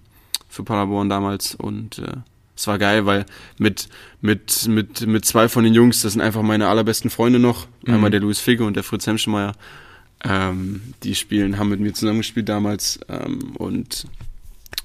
[0.50, 1.54] für Paderborn damals.
[1.54, 2.18] Und äh,
[2.56, 3.26] es war geil, weil
[3.58, 3.90] mit,
[4.22, 7.68] mit, mit, mit zwei von den Jungs, das sind einfach meine allerbesten Freunde noch.
[7.86, 7.96] Mhm.
[7.96, 9.54] Einmal der Louis Figge und der Fritz Hemschemeyer.
[10.24, 14.08] Ähm, die spielen, haben mit mir zusammengespielt damals ähm, und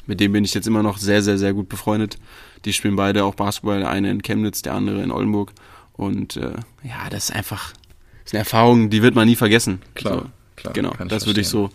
[0.06, 2.18] mit dem bin ich jetzt immer noch sehr, sehr, sehr gut befreundet.
[2.64, 5.52] Die spielen beide auch Basketball, der eine in Chemnitz, der andere in Oldenburg.
[5.92, 9.80] Und äh, ja, das ist einfach, das ist eine Erfahrung, die wird man nie vergessen.
[9.94, 10.14] Klar.
[10.14, 10.26] So.
[10.58, 11.70] Klar, genau, das würde ich so.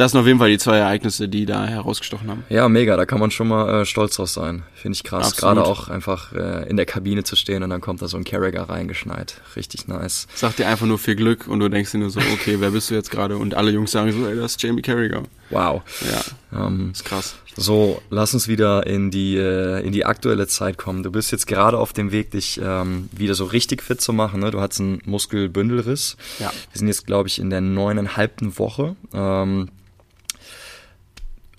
[0.00, 2.42] Das sind auf jeden Fall die zwei Ereignisse, die da herausgestochen haben.
[2.48, 4.62] Ja, mega, da kann man schon mal äh, stolz drauf sein.
[4.74, 5.32] Finde ich krass.
[5.32, 5.56] Absolut.
[5.56, 8.24] Gerade auch einfach äh, in der Kabine zu stehen und dann kommt da so ein
[8.24, 9.34] Carragher reingeschneit.
[9.56, 10.26] Richtig nice.
[10.34, 12.88] Sag dir einfach nur viel Glück und du denkst dir nur so, okay, wer bist
[12.90, 13.36] du jetzt gerade?
[13.36, 15.22] Und alle Jungs sagen so, ey, das ist Jamie Carragher.
[15.50, 15.82] Wow.
[16.50, 17.34] Ja, Ähm, ist krass.
[17.56, 21.02] so, lass uns wieder in die, äh, in die aktuelle Zeit kommen.
[21.02, 24.40] Du bist jetzt gerade auf dem Weg, dich ähm, wieder so richtig fit zu machen.
[24.40, 24.50] Ne?
[24.50, 26.16] Du hattest einen Muskelbündelriss.
[26.38, 26.50] Ja.
[26.72, 28.96] Wir sind jetzt, glaube ich, in der neuneinhalbten Woche.
[29.12, 29.68] Ähm,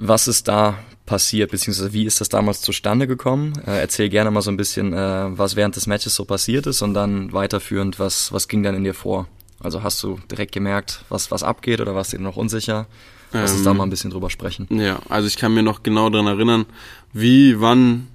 [0.02, 3.54] was ist da passiert, beziehungsweise wie ist das damals zustande gekommen?
[3.66, 6.82] Äh, erzähl gerne mal so ein bisschen, äh, was während des Matches so passiert ist
[6.82, 9.28] und dann weiterführend, was, was ging dann in dir vor?
[9.60, 12.88] Also hast du direkt gemerkt, was, was abgeht oder warst du dir noch unsicher?
[13.32, 14.68] Lass uns Ähm, da mal ein bisschen drüber sprechen.
[14.72, 16.66] Ja, also ich kann mir noch genau daran erinnern,
[17.14, 18.08] wie, wann,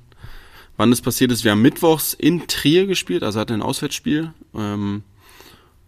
[0.76, 1.44] wann es passiert ist.
[1.44, 4.32] Wir haben mittwochs in Trier gespielt, also hatten ein Auswärtsspiel.
[4.54, 5.04] Ähm,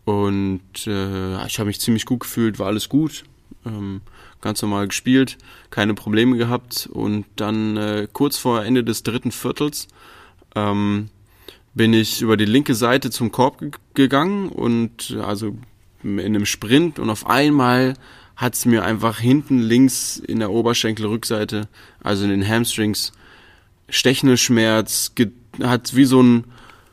[0.04, 3.24] und äh, ich habe mich ziemlich gut gefühlt, war alles gut.
[3.66, 4.00] Ähm,
[4.40, 5.38] ganz normal gespielt,
[5.70, 6.88] keine Probleme gehabt.
[6.92, 9.88] Und dann äh, kurz vor Ende des dritten Viertels
[10.54, 11.08] ähm,
[11.74, 15.56] bin ich über die linke Seite zum Korb ge gegangen und also
[16.02, 17.94] in einem Sprint und auf einmal
[18.36, 21.68] hat's mir einfach hinten links in der Oberschenkelrückseite,
[22.00, 23.12] also in den Hamstrings,
[23.88, 25.12] stechende Schmerz,
[25.60, 26.44] hat wie so ein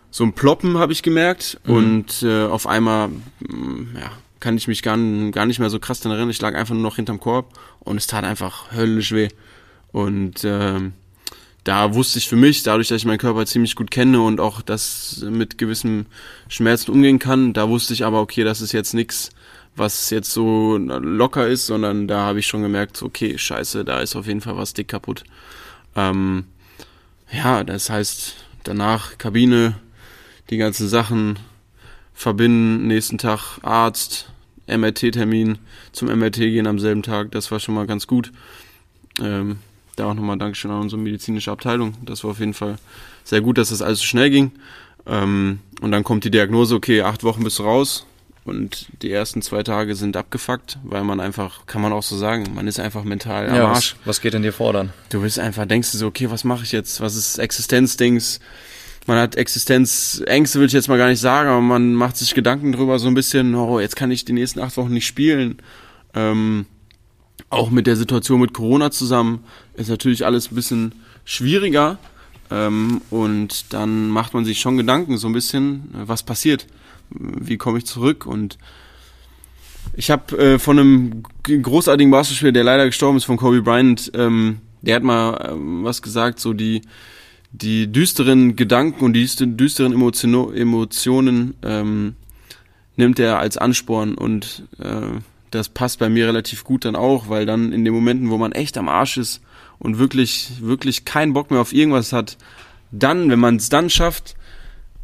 [0.10, 4.12] so ein Ploppen habe ich gemerkt und äh, auf einmal mh, ja,
[4.46, 4.96] kann ich mich gar,
[5.32, 6.30] gar nicht mehr so krass daran erinnern.
[6.30, 9.30] Ich lag einfach nur noch hinterm Korb und es tat einfach höllisch weh.
[9.92, 10.94] Und ähm,
[11.64, 14.62] da wusste ich für mich, dadurch, dass ich meinen Körper ziemlich gut kenne und auch
[14.62, 16.06] das mit gewissen
[16.48, 19.32] Schmerzen umgehen kann, da wusste ich aber, okay, das ist jetzt nichts,
[19.76, 24.16] was jetzt so locker ist, sondern da habe ich schon gemerkt, okay, scheiße, da ist
[24.16, 25.24] auf jeden Fall was dick kaputt.
[25.96, 26.46] Ähm,
[27.32, 29.74] ja, das heißt, danach Kabine,
[30.52, 31.40] die ganzen Sachen
[32.14, 34.30] verbinden, nächsten Tag Arzt,
[34.68, 35.58] MRT-Termin,
[35.92, 38.32] zum MRT gehen am selben Tag, das war schon mal ganz gut.
[39.22, 39.58] Ähm,
[39.96, 41.94] da auch nochmal Dankeschön an unsere medizinische Abteilung.
[42.04, 42.76] Das war auf jeden Fall
[43.24, 44.52] sehr gut, dass das alles so schnell ging.
[45.08, 48.06] Ähm, und dann kommt die Diagnose, okay, acht Wochen bist du raus.
[48.44, 52.52] Und die ersten zwei Tage sind abgefuckt, weil man einfach, kann man auch so sagen,
[52.54, 53.96] man ist einfach mental am Ja, Arsch.
[54.02, 54.94] was, was geht denn dir vor dann?
[55.10, 57.02] Du bist einfach, denkst du so, okay, was mache ich jetzt?
[57.02, 58.40] Was ist Existenzdings?
[59.08, 62.72] Man hat Existenzängste, will ich jetzt mal gar nicht sagen, aber man macht sich Gedanken
[62.72, 65.58] drüber so ein bisschen, oh, jetzt kann ich die nächsten acht Wochen nicht spielen.
[66.16, 66.66] Ähm,
[67.50, 69.44] auch mit der Situation mit Corona zusammen
[69.76, 72.00] ist natürlich alles ein bisschen schwieriger.
[72.50, 76.68] Ähm, und dann macht man sich schon Gedanken, so ein bisschen, was passiert?
[77.10, 78.26] Wie komme ich zurück?
[78.26, 78.58] Und
[79.94, 84.62] ich habe äh, von einem großartigen Basketballspieler, der leider gestorben ist, von Kobe Bryant, ähm,
[84.82, 86.82] der hat mal ähm, was gesagt, so die
[87.52, 92.16] die düsteren Gedanken und die düster- düsteren Emotion Emotionen ähm,
[92.96, 95.20] nimmt er als Ansporn und äh,
[95.52, 98.52] das passt bei mir relativ gut dann auch, weil dann in den Momenten, wo man
[98.52, 99.42] echt am Arsch ist
[99.80, 102.38] und wirklich wirklich keinen Bock mehr auf irgendwas hat,
[102.92, 104.36] dann, wenn man es dann schafft,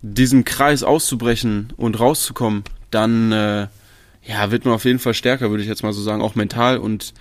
[0.02, 3.68] diesen Kreis auszubrechen und rauszukommen, dann äh,
[4.24, 6.78] ja, wird man auf jeden Fall stärker, würde ich jetzt mal so sagen, auch mental.
[6.78, 7.14] Und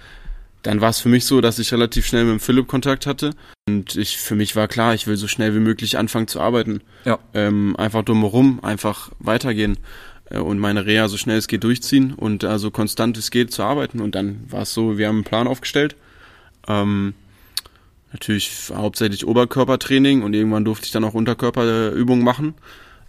[0.62, 3.30] dann war es für mich so, dass ich relativ schnell mit dem Philipp Kontakt hatte.
[3.68, 6.82] Und ich für mich war klar, ich will so schnell wie möglich anfangen zu arbeiten.
[7.04, 7.18] Ja.
[7.34, 9.78] Ähm, einfach drumherum, einfach weitergehen
[10.30, 13.52] äh, und meine Reha so schnell es geht durchziehen und äh, so konstant es geht
[13.52, 14.00] zu arbeiten.
[14.00, 15.96] Und dann war es so, wir haben einen Plan aufgestellt.
[16.68, 17.14] Ähm,
[18.12, 22.54] natürlich hauptsächlich Oberkörpertraining und irgendwann durfte ich dann auch Unterkörperübungen machen.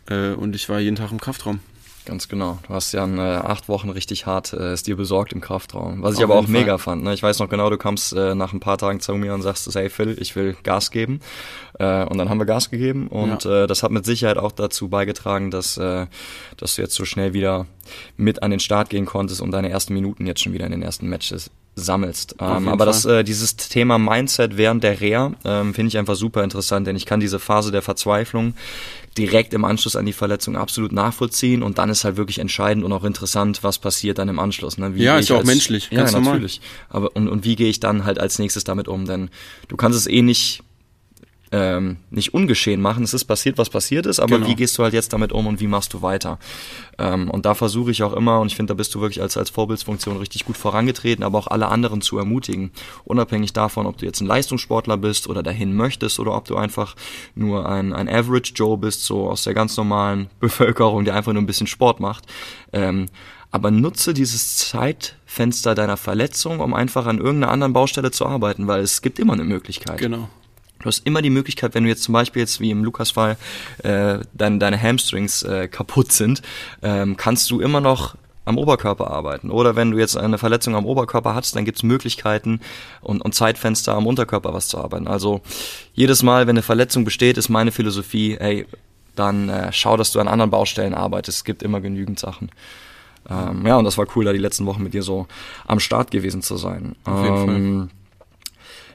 [0.09, 1.59] Äh, und ich war jeden Tag im Kraftraum.
[2.05, 2.57] Ganz genau.
[2.67, 6.01] Du hast ja in äh, acht Wochen richtig hart äh, es dir besorgt im Kraftraum.
[6.01, 6.95] Was ich Auf aber auch jeden mega Fall.
[6.95, 7.03] fand.
[7.03, 7.13] Ne?
[7.13, 9.73] Ich weiß noch genau, du kamst äh, nach ein paar Tagen zu mir und sagst,
[9.75, 11.19] hey Phil, ich will Gas geben.
[11.79, 14.89] Äh, und dann haben wir Gas gegeben und äh, das hat mit Sicherheit auch dazu
[14.89, 16.07] beigetragen, dass, äh,
[16.57, 17.67] dass du jetzt so schnell wieder
[18.17, 20.81] mit an den Start gehen konntest und deine ersten Minuten jetzt schon wieder in den
[20.81, 22.35] ersten Matches sammelst.
[22.39, 26.43] Ähm, aber das, äh, dieses Thema Mindset während der Reha ähm, finde ich einfach super
[26.43, 28.53] interessant, denn ich kann diese Phase der Verzweiflung
[29.17, 32.91] direkt im Anschluss an die Verletzung absolut nachvollziehen und dann ist halt wirklich entscheidend und
[32.93, 34.77] auch interessant, was passiert dann im Anschluss.
[34.77, 34.91] Ne?
[34.95, 36.33] Ja, ist ich ja auch als- menschlich, Ja, ganz normal.
[36.33, 36.61] natürlich.
[36.89, 39.05] Aber und, und wie gehe ich dann halt als nächstes damit um?
[39.05, 39.29] Denn
[39.67, 40.63] du kannst es eh nicht
[41.51, 43.03] ähm, nicht ungeschehen machen.
[43.03, 44.47] Es ist passiert, was passiert ist, aber Genau.
[44.47, 46.39] wie gehst du halt jetzt damit um und wie machst du weiter?
[46.97, 49.35] Ähm, und da versuche ich auch immer, und ich finde, da bist du wirklich als,
[49.35, 52.71] als Vorbildsfunktion richtig gut vorangetreten, aber auch alle anderen zu ermutigen.
[53.03, 56.95] Unabhängig davon, ob du jetzt ein Leistungssportler bist oder dahin möchtest oder ob du einfach
[57.35, 61.41] nur ein, ein Average Joe bist, so aus der ganz normalen Bevölkerung, der einfach nur
[61.41, 62.25] ein bisschen Sport macht.
[62.71, 63.07] Ähm,
[63.53, 68.81] aber nutze dieses Zeitfenster deiner Verletzung, um einfach an irgendeiner anderen Baustelle zu arbeiten, weil
[68.81, 69.97] es gibt immer eine Möglichkeit.
[69.97, 70.29] Genau.
[70.81, 73.37] Du hast immer die Möglichkeit, wenn du jetzt zum Beispiel jetzt wie im Lukas-Fall
[73.83, 76.41] äh, dein, deine Hamstrings äh, kaputt sind,
[76.81, 78.15] ähm, kannst du immer noch
[78.45, 79.51] am Oberkörper arbeiten.
[79.51, 82.59] Oder wenn du jetzt eine Verletzung am Oberkörper hast, dann gibt's Möglichkeiten
[83.01, 85.07] und, und Zeitfenster am Unterkörper was zu arbeiten.
[85.07, 85.41] Also
[85.93, 88.65] jedes Mal, wenn eine Verletzung besteht, ist meine Philosophie, ey,
[89.15, 91.39] dann äh, schau, dass du an anderen Baustellen arbeitest.
[91.39, 92.49] Es gibt immer genügend Sachen.
[93.29, 95.27] Ähm, ja, und das war cool, da die letzten Wochen mit dir so
[95.67, 96.95] am Start gewesen zu sein.
[97.03, 98.00] Auf jeden ähm, Fall.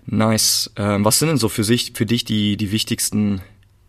[0.06, 0.70] Nice.
[0.76, 3.40] Ähm, was sind denn so für, sich, für dich die, die wichtigsten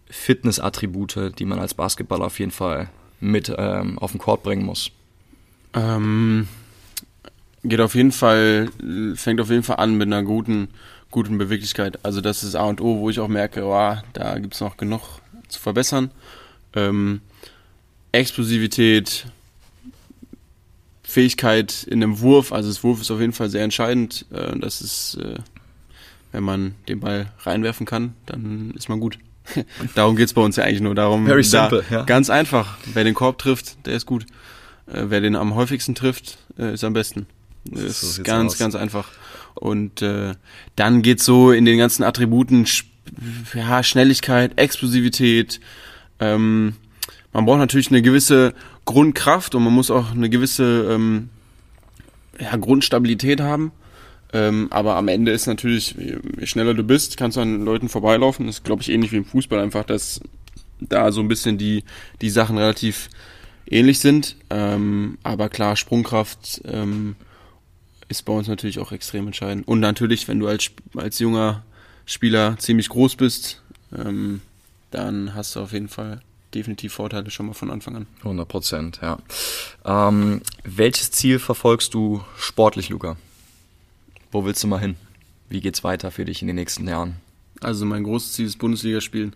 [0.10, 4.92] Fitnessattribute, die man als Basketballer auf jeden Fall mit ähm, auf den Court bringen muss?
[5.74, 6.48] Ähm,
[7.64, 8.70] geht auf jeden Fall,
[9.16, 10.70] fängt auf jeden Fall an mit einer guten,
[11.12, 12.04] guten Beweglichkeit.
[12.04, 15.02] Also das ist A und O, wo ich auch merke, oh, da gibt's noch genug
[15.48, 16.12] zu verbessern.
[16.74, 17.22] Ähm,
[18.12, 19.28] Explosivität,
[21.04, 24.26] Fähigkeit in einem Wurf, also das Wurf ist auf jeden Fall sehr entscheidend.
[24.32, 25.36] Äh, das ist, äh,
[26.32, 29.18] wenn man den Ball reinwerfen kann, dann ist man gut.
[29.96, 31.26] darum geht's bei uns ja eigentlich nur darum.
[31.26, 32.04] Very da, simple, ja.
[32.04, 32.78] Ganz einfach.
[32.94, 34.26] Wer den Korb trifft, der ist gut.
[34.88, 37.28] Äh, wer den am häufigsten trifft, äh, ist am besten.
[37.66, 38.60] Das So ist sieht's ganz, aus.
[38.60, 39.10] ganz einfach.
[39.56, 40.34] Und äh,
[40.76, 42.66] dann geht's so in den ganzen Attributen,
[43.54, 45.60] ja, Schnelligkeit, Explosivität.
[46.20, 46.76] Ähm,
[47.34, 48.54] man braucht natürlich eine gewisse
[48.86, 51.30] Grundkraft und man muss auch eine gewisse ähm,
[52.40, 53.72] ja, Grundstabilität haben.
[54.34, 58.46] Ähm, aber am Ende ist natürlich, je schneller du bist, kannst du an Leuten vorbeilaufen.
[58.46, 60.20] Das ist, glaube ich, ähnlich wie im Fußball einfach, dass
[60.80, 61.84] da so ein bisschen die,
[62.22, 63.10] die Sachen relativ
[63.70, 64.36] ähnlich sind.
[64.50, 67.16] Ähm, aber klar, Sprungkraft ähm,
[68.10, 69.68] ist bei uns natürlich auch extrem entscheidend.
[69.68, 71.64] Und natürlich, wenn du als, als junger
[72.06, 73.62] Spieler ziemlich groß bist,
[73.98, 74.42] ähm,
[74.92, 76.22] dann hast du auf jeden Fall
[76.54, 78.08] definitiv Vorteile schon mal von Anfang an.
[78.20, 79.18] 100 Prozent, ja.
[79.86, 83.18] Ähm, welches Ziel verfolgst du sportlich, Luca?
[84.32, 84.96] Wo willst du mal hin?
[85.50, 87.16] Wie geht's weiter für dich in den nächsten Jahren?
[87.62, 89.36] Also mein großes Ziel ist Bundesliga spielen.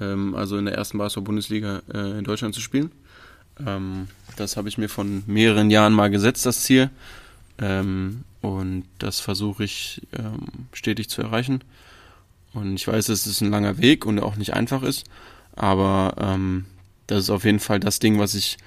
[0.00, 2.90] Ähm, also in der ersten Basketball-Bundesliga äh, in Deutschland zu spielen.
[3.64, 6.90] Ähm, das habe ich mir von mehreren Jahren mal gesetzt, das Ziel.
[7.58, 11.62] Ähm, und das versuche ich ähm, stetig zu erreichen.
[12.52, 15.04] Und ich weiß, dass es ein langer Weg und auch nicht einfach ist.
[15.54, 16.66] Aber ähm,
[17.06, 18.58] das ist auf jeden Fall das Ding, was ich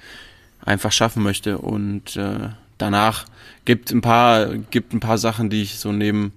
[0.60, 1.58] einfach schaffen möchte.
[1.58, 3.26] Und äh, danach
[3.64, 6.32] gibt ein paar, gibt ein paar Sachen, die ich so neben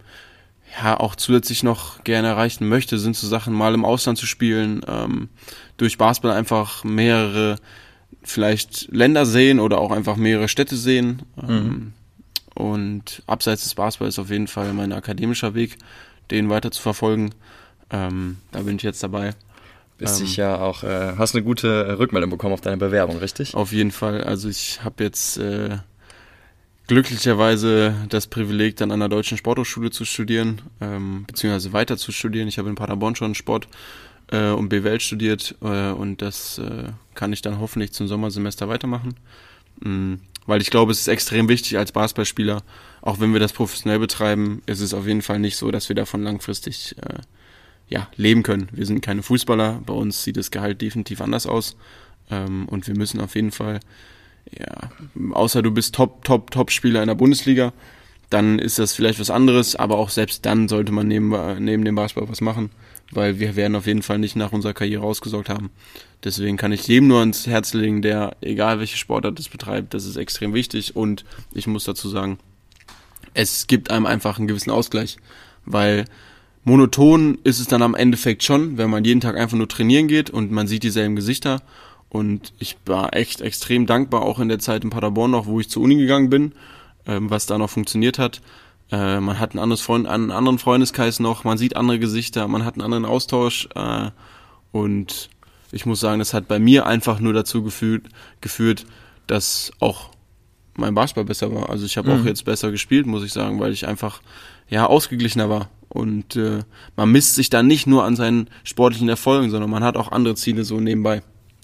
[0.81, 4.81] ja auch zusätzlich noch gerne erreichen möchte, sind so Sachen mal im Ausland zu spielen,
[4.87, 5.29] ähm,
[5.77, 7.57] durch Basketball einfach mehrere
[8.23, 11.23] vielleicht Länder sehen oder auch einfach mehrere Städte sehen.
[11.41, 11.93] Ähm,
[12.55, 15.77] und abseits des Basketballs ist auf jeden Fall mein akademischer Weg,
[16.31, 17.31] den weiter zu verfolgen.
[17.89, 19.33] Ähm, da bin ich jetzt dabei.
[19.97, 23.55] Bist Ähm, sicher auch, äh, hast eine gute äh, Rückmeldung bekommen auf deine Bewerbung, richtig?
[23.55, 24.23] Auf jeden Fall.
[24.23, 25.77] Also ich habe jetzt äh,
[26.87, 32.47] glücklicherweise das Privileg, dann an der Deutschen Sporthochschule zu studieren, ähm, beziehungsweise weiter zu studieren.
[32.47, 33.67] Ich habe in Paderborn schon Sport
[34.31, 39.15] äh, und BWL studiert äh, und das äh, kann ich dann hoffentlich zum Sommersemester weitermachen.
[39.79, 40.15] Mm,
[40.45, 42.63] weil ich glaube, es ist extrem wichtig als Basketballspieler,
[43.01, 45.95] auch wenn wir das professionell betreiben, ist es auf jeden Fall nicht so, dass wir
[45.95, 47.19] davon langfristig äh,
[47.87, 48.67] ja, leben können.
[48.71, 51.77] Wir sind keine Fußballer, bei uns sieht das Gehalt definitiv anders aus
[52.29, 53.79] ähm, und wir müssen auf jeden Fall,
[54.51, 54.89] ja,
[55.31, 57.73] außer du bist Top, Top, Top-Spieler in der Bundesliga,
[58.29, 61.29] dann ist das vielleicht was anderes, aber auch selbst dann sollte man neben,
[61.63, 62.71] neben dem Basketball was machen,
[63.11, 65.69] weil wir werden auf jeden Fall nicht nach unserer Karriere ausgesorgt haben.
[66.23, 70.05] Deswegen kann ich jedem nur ans Herz legen, der, egal welche Sportart es betreibt, das
[70.05, 72.39] ist extrem wichtig und ich muss dazu sagen,
[73.33, 75.17] es gibt einem einfach einen gewissen Ausgleich,
[75.65, 76.05] weil
[76.63, 80.29] monoton ist es dann am Endeffekt schon, wenn man jeden Tag einfach nur trainieren geht
[80.29, 81.61] und man sieht dieselben Gesichter.
[82.13, 85.67] Und ich war echt extrem dankbar, auch in der Zeit in Paderborn noch, wo ich
[85.67, 86.53] zur Uni gegangen bin,
[87.07, 88.41] ähm, was da noch funktioniert hat.
[88.91, 92.63] Äh, man hat ein anderes Freund, einen anderen Freundeskreis noch, man sieht andere Gesichter, man
[92.63, 93.67] hat einen anderen Austausch.
[93.75, 94.11] Äh,
[94.71, 95.29] und
[95.71, 98.03] ich muss sagen, das hat bei mir einfach nur dazu geführt,
[98.41, 98.85] geführt
[99.25, 100.09] dass auch
[100.75, 101.69] mein Basketball besser war.
[101.69, 102.21] Also ich habe Mhm.
[102.21, 104.21] auch jetzt besser gespielt, muss ich sagen, weil ich einfach
[104.69, 105.69] ja ausgeglichener war.
[105.89, 106.59] Und äh,
[106.95, 110.35] man misst sich dann nicht nur an seinen sportlichen Erfolgen, sondern man hat auch andere
[110.35, 111.23] Ziele so nebenbei.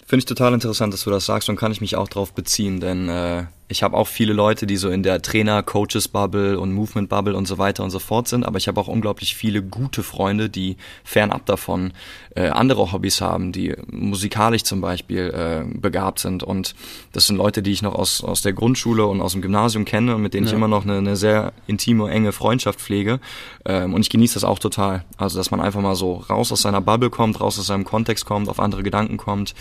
[0.09, 2.79] Finde ich total interessant, dass du das sagst und kann ich mich auch drauf beziehen,
[2.79, 7.47] denn äh, ich habe auch viele Leute, die so in der Trainer-Coaches-Bubble und Movement-Bubble und
[7.47, 10.75] so weiter und so fort sind, aber ich habe auch unglaublich viele gute Freunde, die
[11.03, 11.93] fernab davon
[12.35, 16.41] äh, andere Hobbys haben, die musikalisch zum Beispiel äh, begabt sind.
[16.41, 16.73] Und
[17.11, 20.15] das sind Leute, die ich noch aus, aus der Grundschule und aus dem Gymnasium kenne
[20.15, 20.57] und mit denen ich Ja.
[20.57, 23.19] immer noch eine, eine sehr intime, enge Freundschaft pflege.
[23.65, 26.63] Ähm, und ich genieße das auch total, also dass man einfach mal so raus aus
[26.63, 29.53] seiner Bubble kommt, raus aus seinem Kontext kommt, auf andere Gedanken kommt,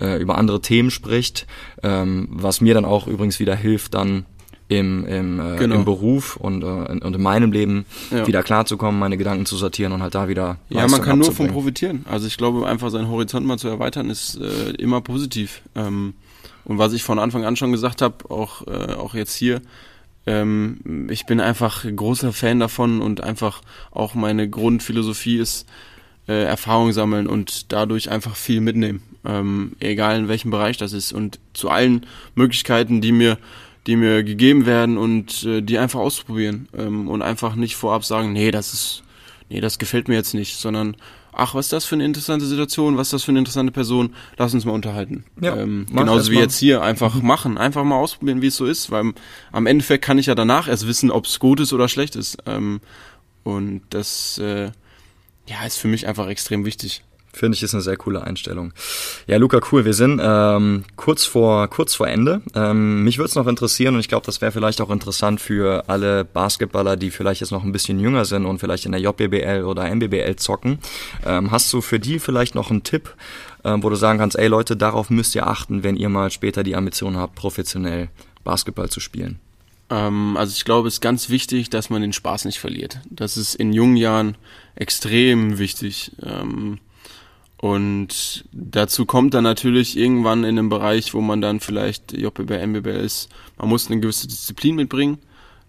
[0.00, 1.46] äh, über andere Themen spricht,
[1.82, 4.26] ähm, was mir dann auch übrigens wieder hilft, dann
[4.70, 5.76] im, im, äh, Genau.
[5.76, 8.26] im Beruf und, äh, und in meinem Leben Ja.
[8.26, 11.26] wieder klarzukommen, meine Gedanken zu sortieren und halt da wieder Ja, Leistung man kann nur
[11.26, 11.54] von abzubringen.
[11.54, 12.04] profitieren.
[12.10, 15.62] Also ich glaube, einfach seinen Horizont mal zu erweitern, ist äh, immer positiv.
[15.74, 16.14] Ähm,
[16.64, 19.62] und was ich von Anfang an schon gesagt habe, auch, äh, auch jetzt hier,
[20.26, 25.66] ähm, ich bin einfach großer Fan davon und einfach auch meine Grundphilosophie ist,
[26.28, 29.02] äh, Erfahrung sammeln und dadurch einfach viel mitnehmen.
[29.24, 31.12] Ähm, egal in welchem Bereich das ist.
[31.12, 33.38] Und zu allen Möglichkeiten, die mir
[33.88, 38.34] die mir gegeben werden und äh, die einfach ausprobieren ähm, und einfach nicht vorab sagen,
[38.34, 39.02] nee, das ist,
[39.48, 40.94] nee, das gefällt mir jetzt nicht, sondern
[41.32, 44.14] ach, was ist das für eine interessante Situation, was ist das für eine interessante Person,
[44.36, 45.24] lass uns mal unterhalten.
[45.40, 46.42] Ja, ähm, genauso wie mal.
[46.42, 49.14] jetzt hier, einfach machen, einfach mal ausprobieren, wie es so ist, weil
[49.52, 52.36] am Endeffekt kann ich ja danach erst wissen, ob es gut ist oder schlecht ist.
[52.44, 52.80] Ähm,
[53.42, 54.70] und das äh,
[55.48, 57.02] ja, ist für mich einfach extrem wichtig.
[57.32, 58.72] Finde ich ist eine sehr coole Einstellung.
[59.26, 59.84] Ja, Luca, cool.
[59.84, 62.40] Wir sind ähm, kurz vor kurz vor Ende.
[62.54, 65.84] Ähm, mich würde es noch interessieren und ich glaube, das wäre vielleicht auch interessant für
[65.88, 69.64] alle Basketballer, die vielleicht jetzt noch ein bisschen jünger sind und vielleicht in der JBBL
[69.64, 70.78] oder MBBL zocken.
[71.24, 73.14] Ähm, hast du für die vielleicht noch einen Tipp,
[73.62, 76.64] ähm, wo du sagen kannst, ey Leute, darauf müsst ihr achten, wenn ihr mal später
[76.64, 78.08] die Ambition habt, professionell
[78.42, 79.38] Basketball zu spielen?
[79.90, 83.00] Ähm, also ich glaube, es ist ganz wichtig, dass man den Spaß nicht verliert.
[83.10, 84.36] Das ist in jungen Jahren
[84.74, 86.12] extrem wichtig.
[86.22, 86.78] Ähm,
[87.60, 93.00] und dazu kommt dann natürlich irgendwann in einem Bereich, wo man dann vielleicht JBL, MBBL
[93.00, 95.18] ist, man muss eine gewisse Disziplin mitbringen.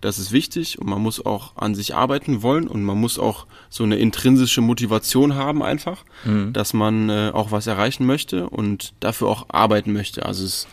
[0.01, 3.47] Das ist wichtig und man muss auch an sich arbeiten wollen und man muss auch
[3.69, 6.05] so eine intrinsische Motivation haben einfach,
[6.53, 10.25] dass man äh, auch was erreichen möchte und dafür auch arbeiten möchte.
[10.25, 10.67] Also es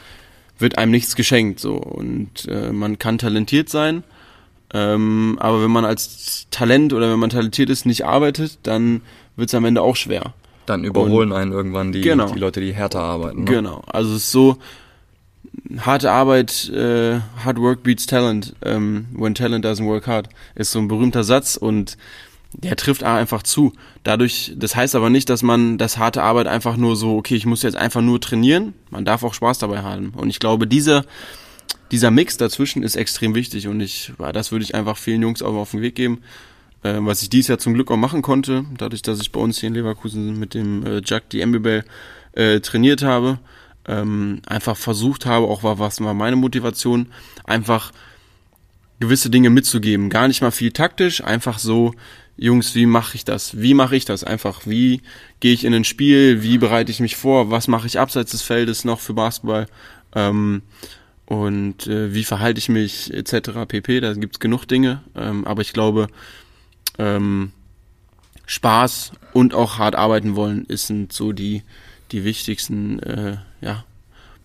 [0.58, 4.04] wird einem nichts geschenkt so und äh, man kann talentiert sein,
[4.72, 9.02] ähm, aber wenn man als Talent oder wenn man talentiert ist nicht arbeitet, dann
[9.36, 10.34] wird es am Ende auch schwer.
[10.66, 12.32] Dann überholen einen irgendwann die, Genau.
[12.32, 13.44] die Leute, die härter arbeiten.
[13.44, 13.50] Ne?
[13.50, 14.58] Genau, also es ist so,
[15.78, 20.78] harte Arbeit, äh, hard work beats talent, ähm, when talent doesn't work hard, ist so
[20.78, 21.96] ein berühmter Satz und
[22.58, 23.72] der trifft einfach zu.
[24.02, 27.46] Dadurch, das heißt aber nicht, dass man das harte Arbeit einfach nur so, okay, ich
[27.46, 30.10] muss jetzt einfach nur trainieren, man darf auch Spaß dabei haben.
[30.16, 31.04] Und ich glaube, dieser,
[31.90, 35.54] dieser Mix dazwischen ist extrem wichtig und ich, das würde ich einfach vielen Jungs auch
[35.54, 36.22] auf den Weg geben,
[36.82, 39.60] äh, was ich dieses Jahr zum Glück auch machen konnte, dadurch, dass ich bei uns
[39.60, 41.84] hier in Leverkusen mit dem äh, Jack die MBBL
[42.32, 43.38] äh, trainiert habe,
[43.86, 47.08] ähm, einfach versucht habe, auch war, was war meine Motivation,
[47.44, 47.92] einfach
[48.98, 50.08] gewisse Dinge mitzugeben.
[50.08, 51.92] Gar nicht mal viel taktisch, einfach so,
[52.38, 53.60] Jungs, wie mache ich das?
[53.60, 54.22] Wie mache ich das?
[54.22, 55.00] Einfach, wie
[55.40, 56.42] gehe ich in ein Spiel?
[56.42, 57.50] Wie bereite ich mich vor?
[57.50, 59.66] Was mache ich abseits des Feldes noch für Basketball?
[60.14, 60.62] Ähm,
[61.24, 63.66] und äh, wie verhalte ich mich etc.
[63.66, 64.00] pp.
[64.00, 65.02] Da gibt's genug Dinge.
[65.14, 66.08] Ähm, aber ich glaube,
[66.98, 67.52] ähm,
[68.46, 71.62] Spaß und auch hart arbeiten wollen, ist sind so die,
[72.12, 73.84] die wichtigsten äh, ja,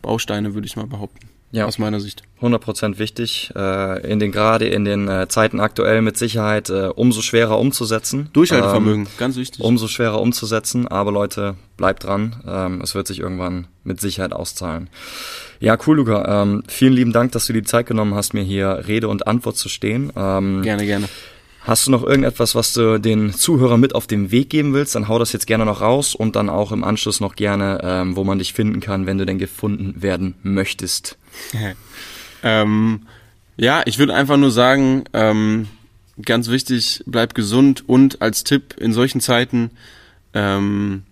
[0.02, 1.31] Bausteine, würde ich mal behaupten.
[1.52, 1.66] Ja.
[1.66, 2.24] Aus meiner Sicht.
[2.42, 3.52] 100% wichtig.
[3.56, 8.30] Äh, in den gerade in den äh, Zeiten aktuell mit Sicherheit äh, umso schwerer umzusetzen.
[8.34, 9.60] Durchhaltevermögen, ganz wichtig.
[9.60, 12.38] Ähm, umso schwerer umzusetzen, aber Leute, bleibt dran.
[12.48, 14.90] Ähm, es wird sich irgendwann mit Sicherheit auszahlen.
[15.60, 16.44] Ja, cool, Luca.
[16.44, 19.28] Ähm, vielen lieben Dank, dass du dir die Zeit genommen hast, mir hier Rede und
[19.28, 20.12] Antwort zu stehen.
[20.16, 21.10] Ähm, gerne, gerne.
[21.64, 24.96] Hast du noch irgendetwas, was du den Zuhörern mit auf den Weg geben willst?
[24.96, 28.16] Dann hau das jetzt gerne noch raus und dann auch im Anschluss noch gerne, ähm,
[28.16, 31.18] wo man dich finden kann, wenn du denn gefunden werden möchtest.
[32.44, 33.02] ähm,
[33.58, 35.68] ja, ich würde einfach nur sagen, ähm,
[36.26, 39.70] ganz wichtig, bleib gesund und als Tipp in solchen Zeiten
[40.34, 41.04] ähm,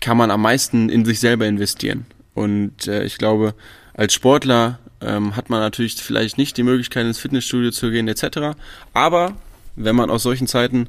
[0.00, 2.06] kann man am meisten in sich selber investieren.
[2.34, 3.54] Und äh, ich glaube,
[3.94, 8.58] als Sportler ähm, hat man natürlich vielleicht nicht die Möglichkeit, ins Fitnessstudio zu gehen etc.
[8.92, 9.34] Aber
[9.76, 10.88] wenn man aus solchen Zeiten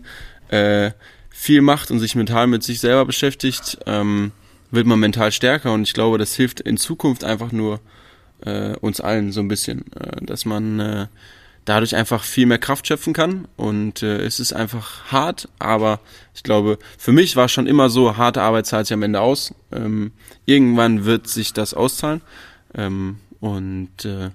[0.49, 0.91] äh,
[1.29, 4.31] viel macht und sich mental mit sich selber beschäftigt, ähm,
[4.71, 7.79] wird man mental stärker und ich glaube, das hilft in Zukunft einfach nur
[8.45, 11.07] äh, uns allen so ein bisschen, äh, dass man äh,
[11.65, 15.99] dadurch einfach viel mehr Kraft schöpfen kann und äh, es ist einfach hart, aber
[16.33, 19.53] ich glaube, für mich war schon immer so, harte Arbeit zahlt sich am Ende aus.
[19.71, 20.11] Ähm,
[20.45, 22.21] irgendwann wird sich das auszahlen
[22.73, 24.29] ähm, und äh,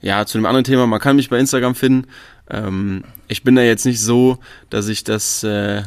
[0.00, 2.08] ja, zu dem anderen Thema, man kann mich bei Instagram finden.
[2.50, 4.38] Ähm, ich bin da jetzt nicht so,
[4.70, 5.82] dass ich das äh,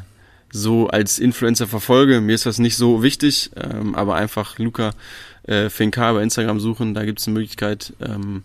[0.51, 2.21] so als Influencer verfolge.
[2.21, 4.91] Mir ist das nicht so wichtig, ähm, aber einfach Luca
[5.43, 7.93] äh, Finka bei Instagram suchen, da gibt es eine Möglichkeit.
[8.01, 8.43] Ähm,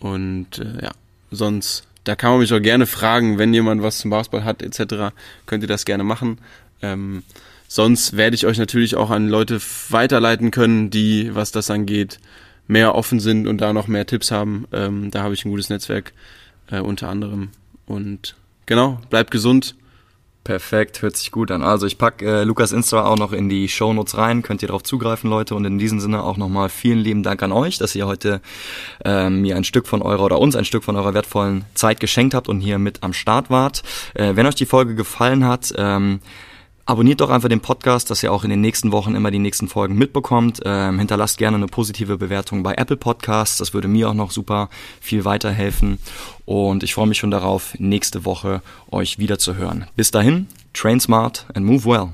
[0.00, 0.90] und äh, ja,
[1.30, 5.14] sonst, da kann man mich auch gerne fragen, wenn jemand was zum Basketball hat etc.,
[5.46, 6.38] könnt ihr das gerne machen.
[6.82, 7.22] Ähm,
[7.68, 12.18] sonst werde ich euch natürlich auch an Leute weiterleiten können, die, was das angeht,
[12.68, 14.66] mehr offen sind und da noch mehr Tipps haben.
[14.72, 16.12] Ähm, da habe ich ein gutes Netzwerk
[16.70, 17.48] äh, unter anderem.
[17.86, 19.74] Und genau, bleibt gesund.
[20.44, 21.62] Perfekt, hört sich gut an.
[21.62, 24.82] Also ich packe äh, Lukas Insta auch noch in die Shownotes rein, könnt ihr darauf
[24.82, 25.54] zugreifen, Leute.
[25.54, 28.40] Und in diesem Sinne auch nochmal vielen lieben Dank an euch, dass ihr heute
[29.04, 32.32] ähm, mir ein Stück von eurer oder uns ein Stück von eurer wertvollen Zeit geschenkt
[32.34, 33.82] habt und hier mit am Start wart.
[34.14, 36.20] Äh, wenn euch die Folge gefallen hat, ähm,
[36.88, 39.68] Abonniert doch einfach den Podcast, dass ihr auch in den nächsten Wochen immer die nächsten
[39.68, 40.62] Folgen mitbekommt.
[40.64, 43.58] Ähm, hinterlasst gerne eine positive Bewertung bei Apple Podcasts.
[43.58, 45.98] Das würde mir auch noch super viel weiterhelfen.
[46.46, 49.86] Und ich freue mich schon darauf, nächste Woche euch wieder zu hören.
[49.96, 52.08] Bis dahin, train smart and move well.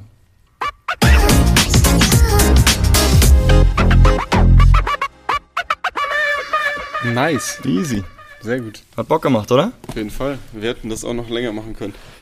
[7.05, 7.61] Nice.
[7.64, 8.03] Easy.
[8.41, 8.83] Sehr gut.
[8.97, 9.70] Hat Bock gemacht, oder?
[9.87, 10.39] Auf jeden Fall.
[10.53, 11.95] Wir hätten das auch noch länger machen können.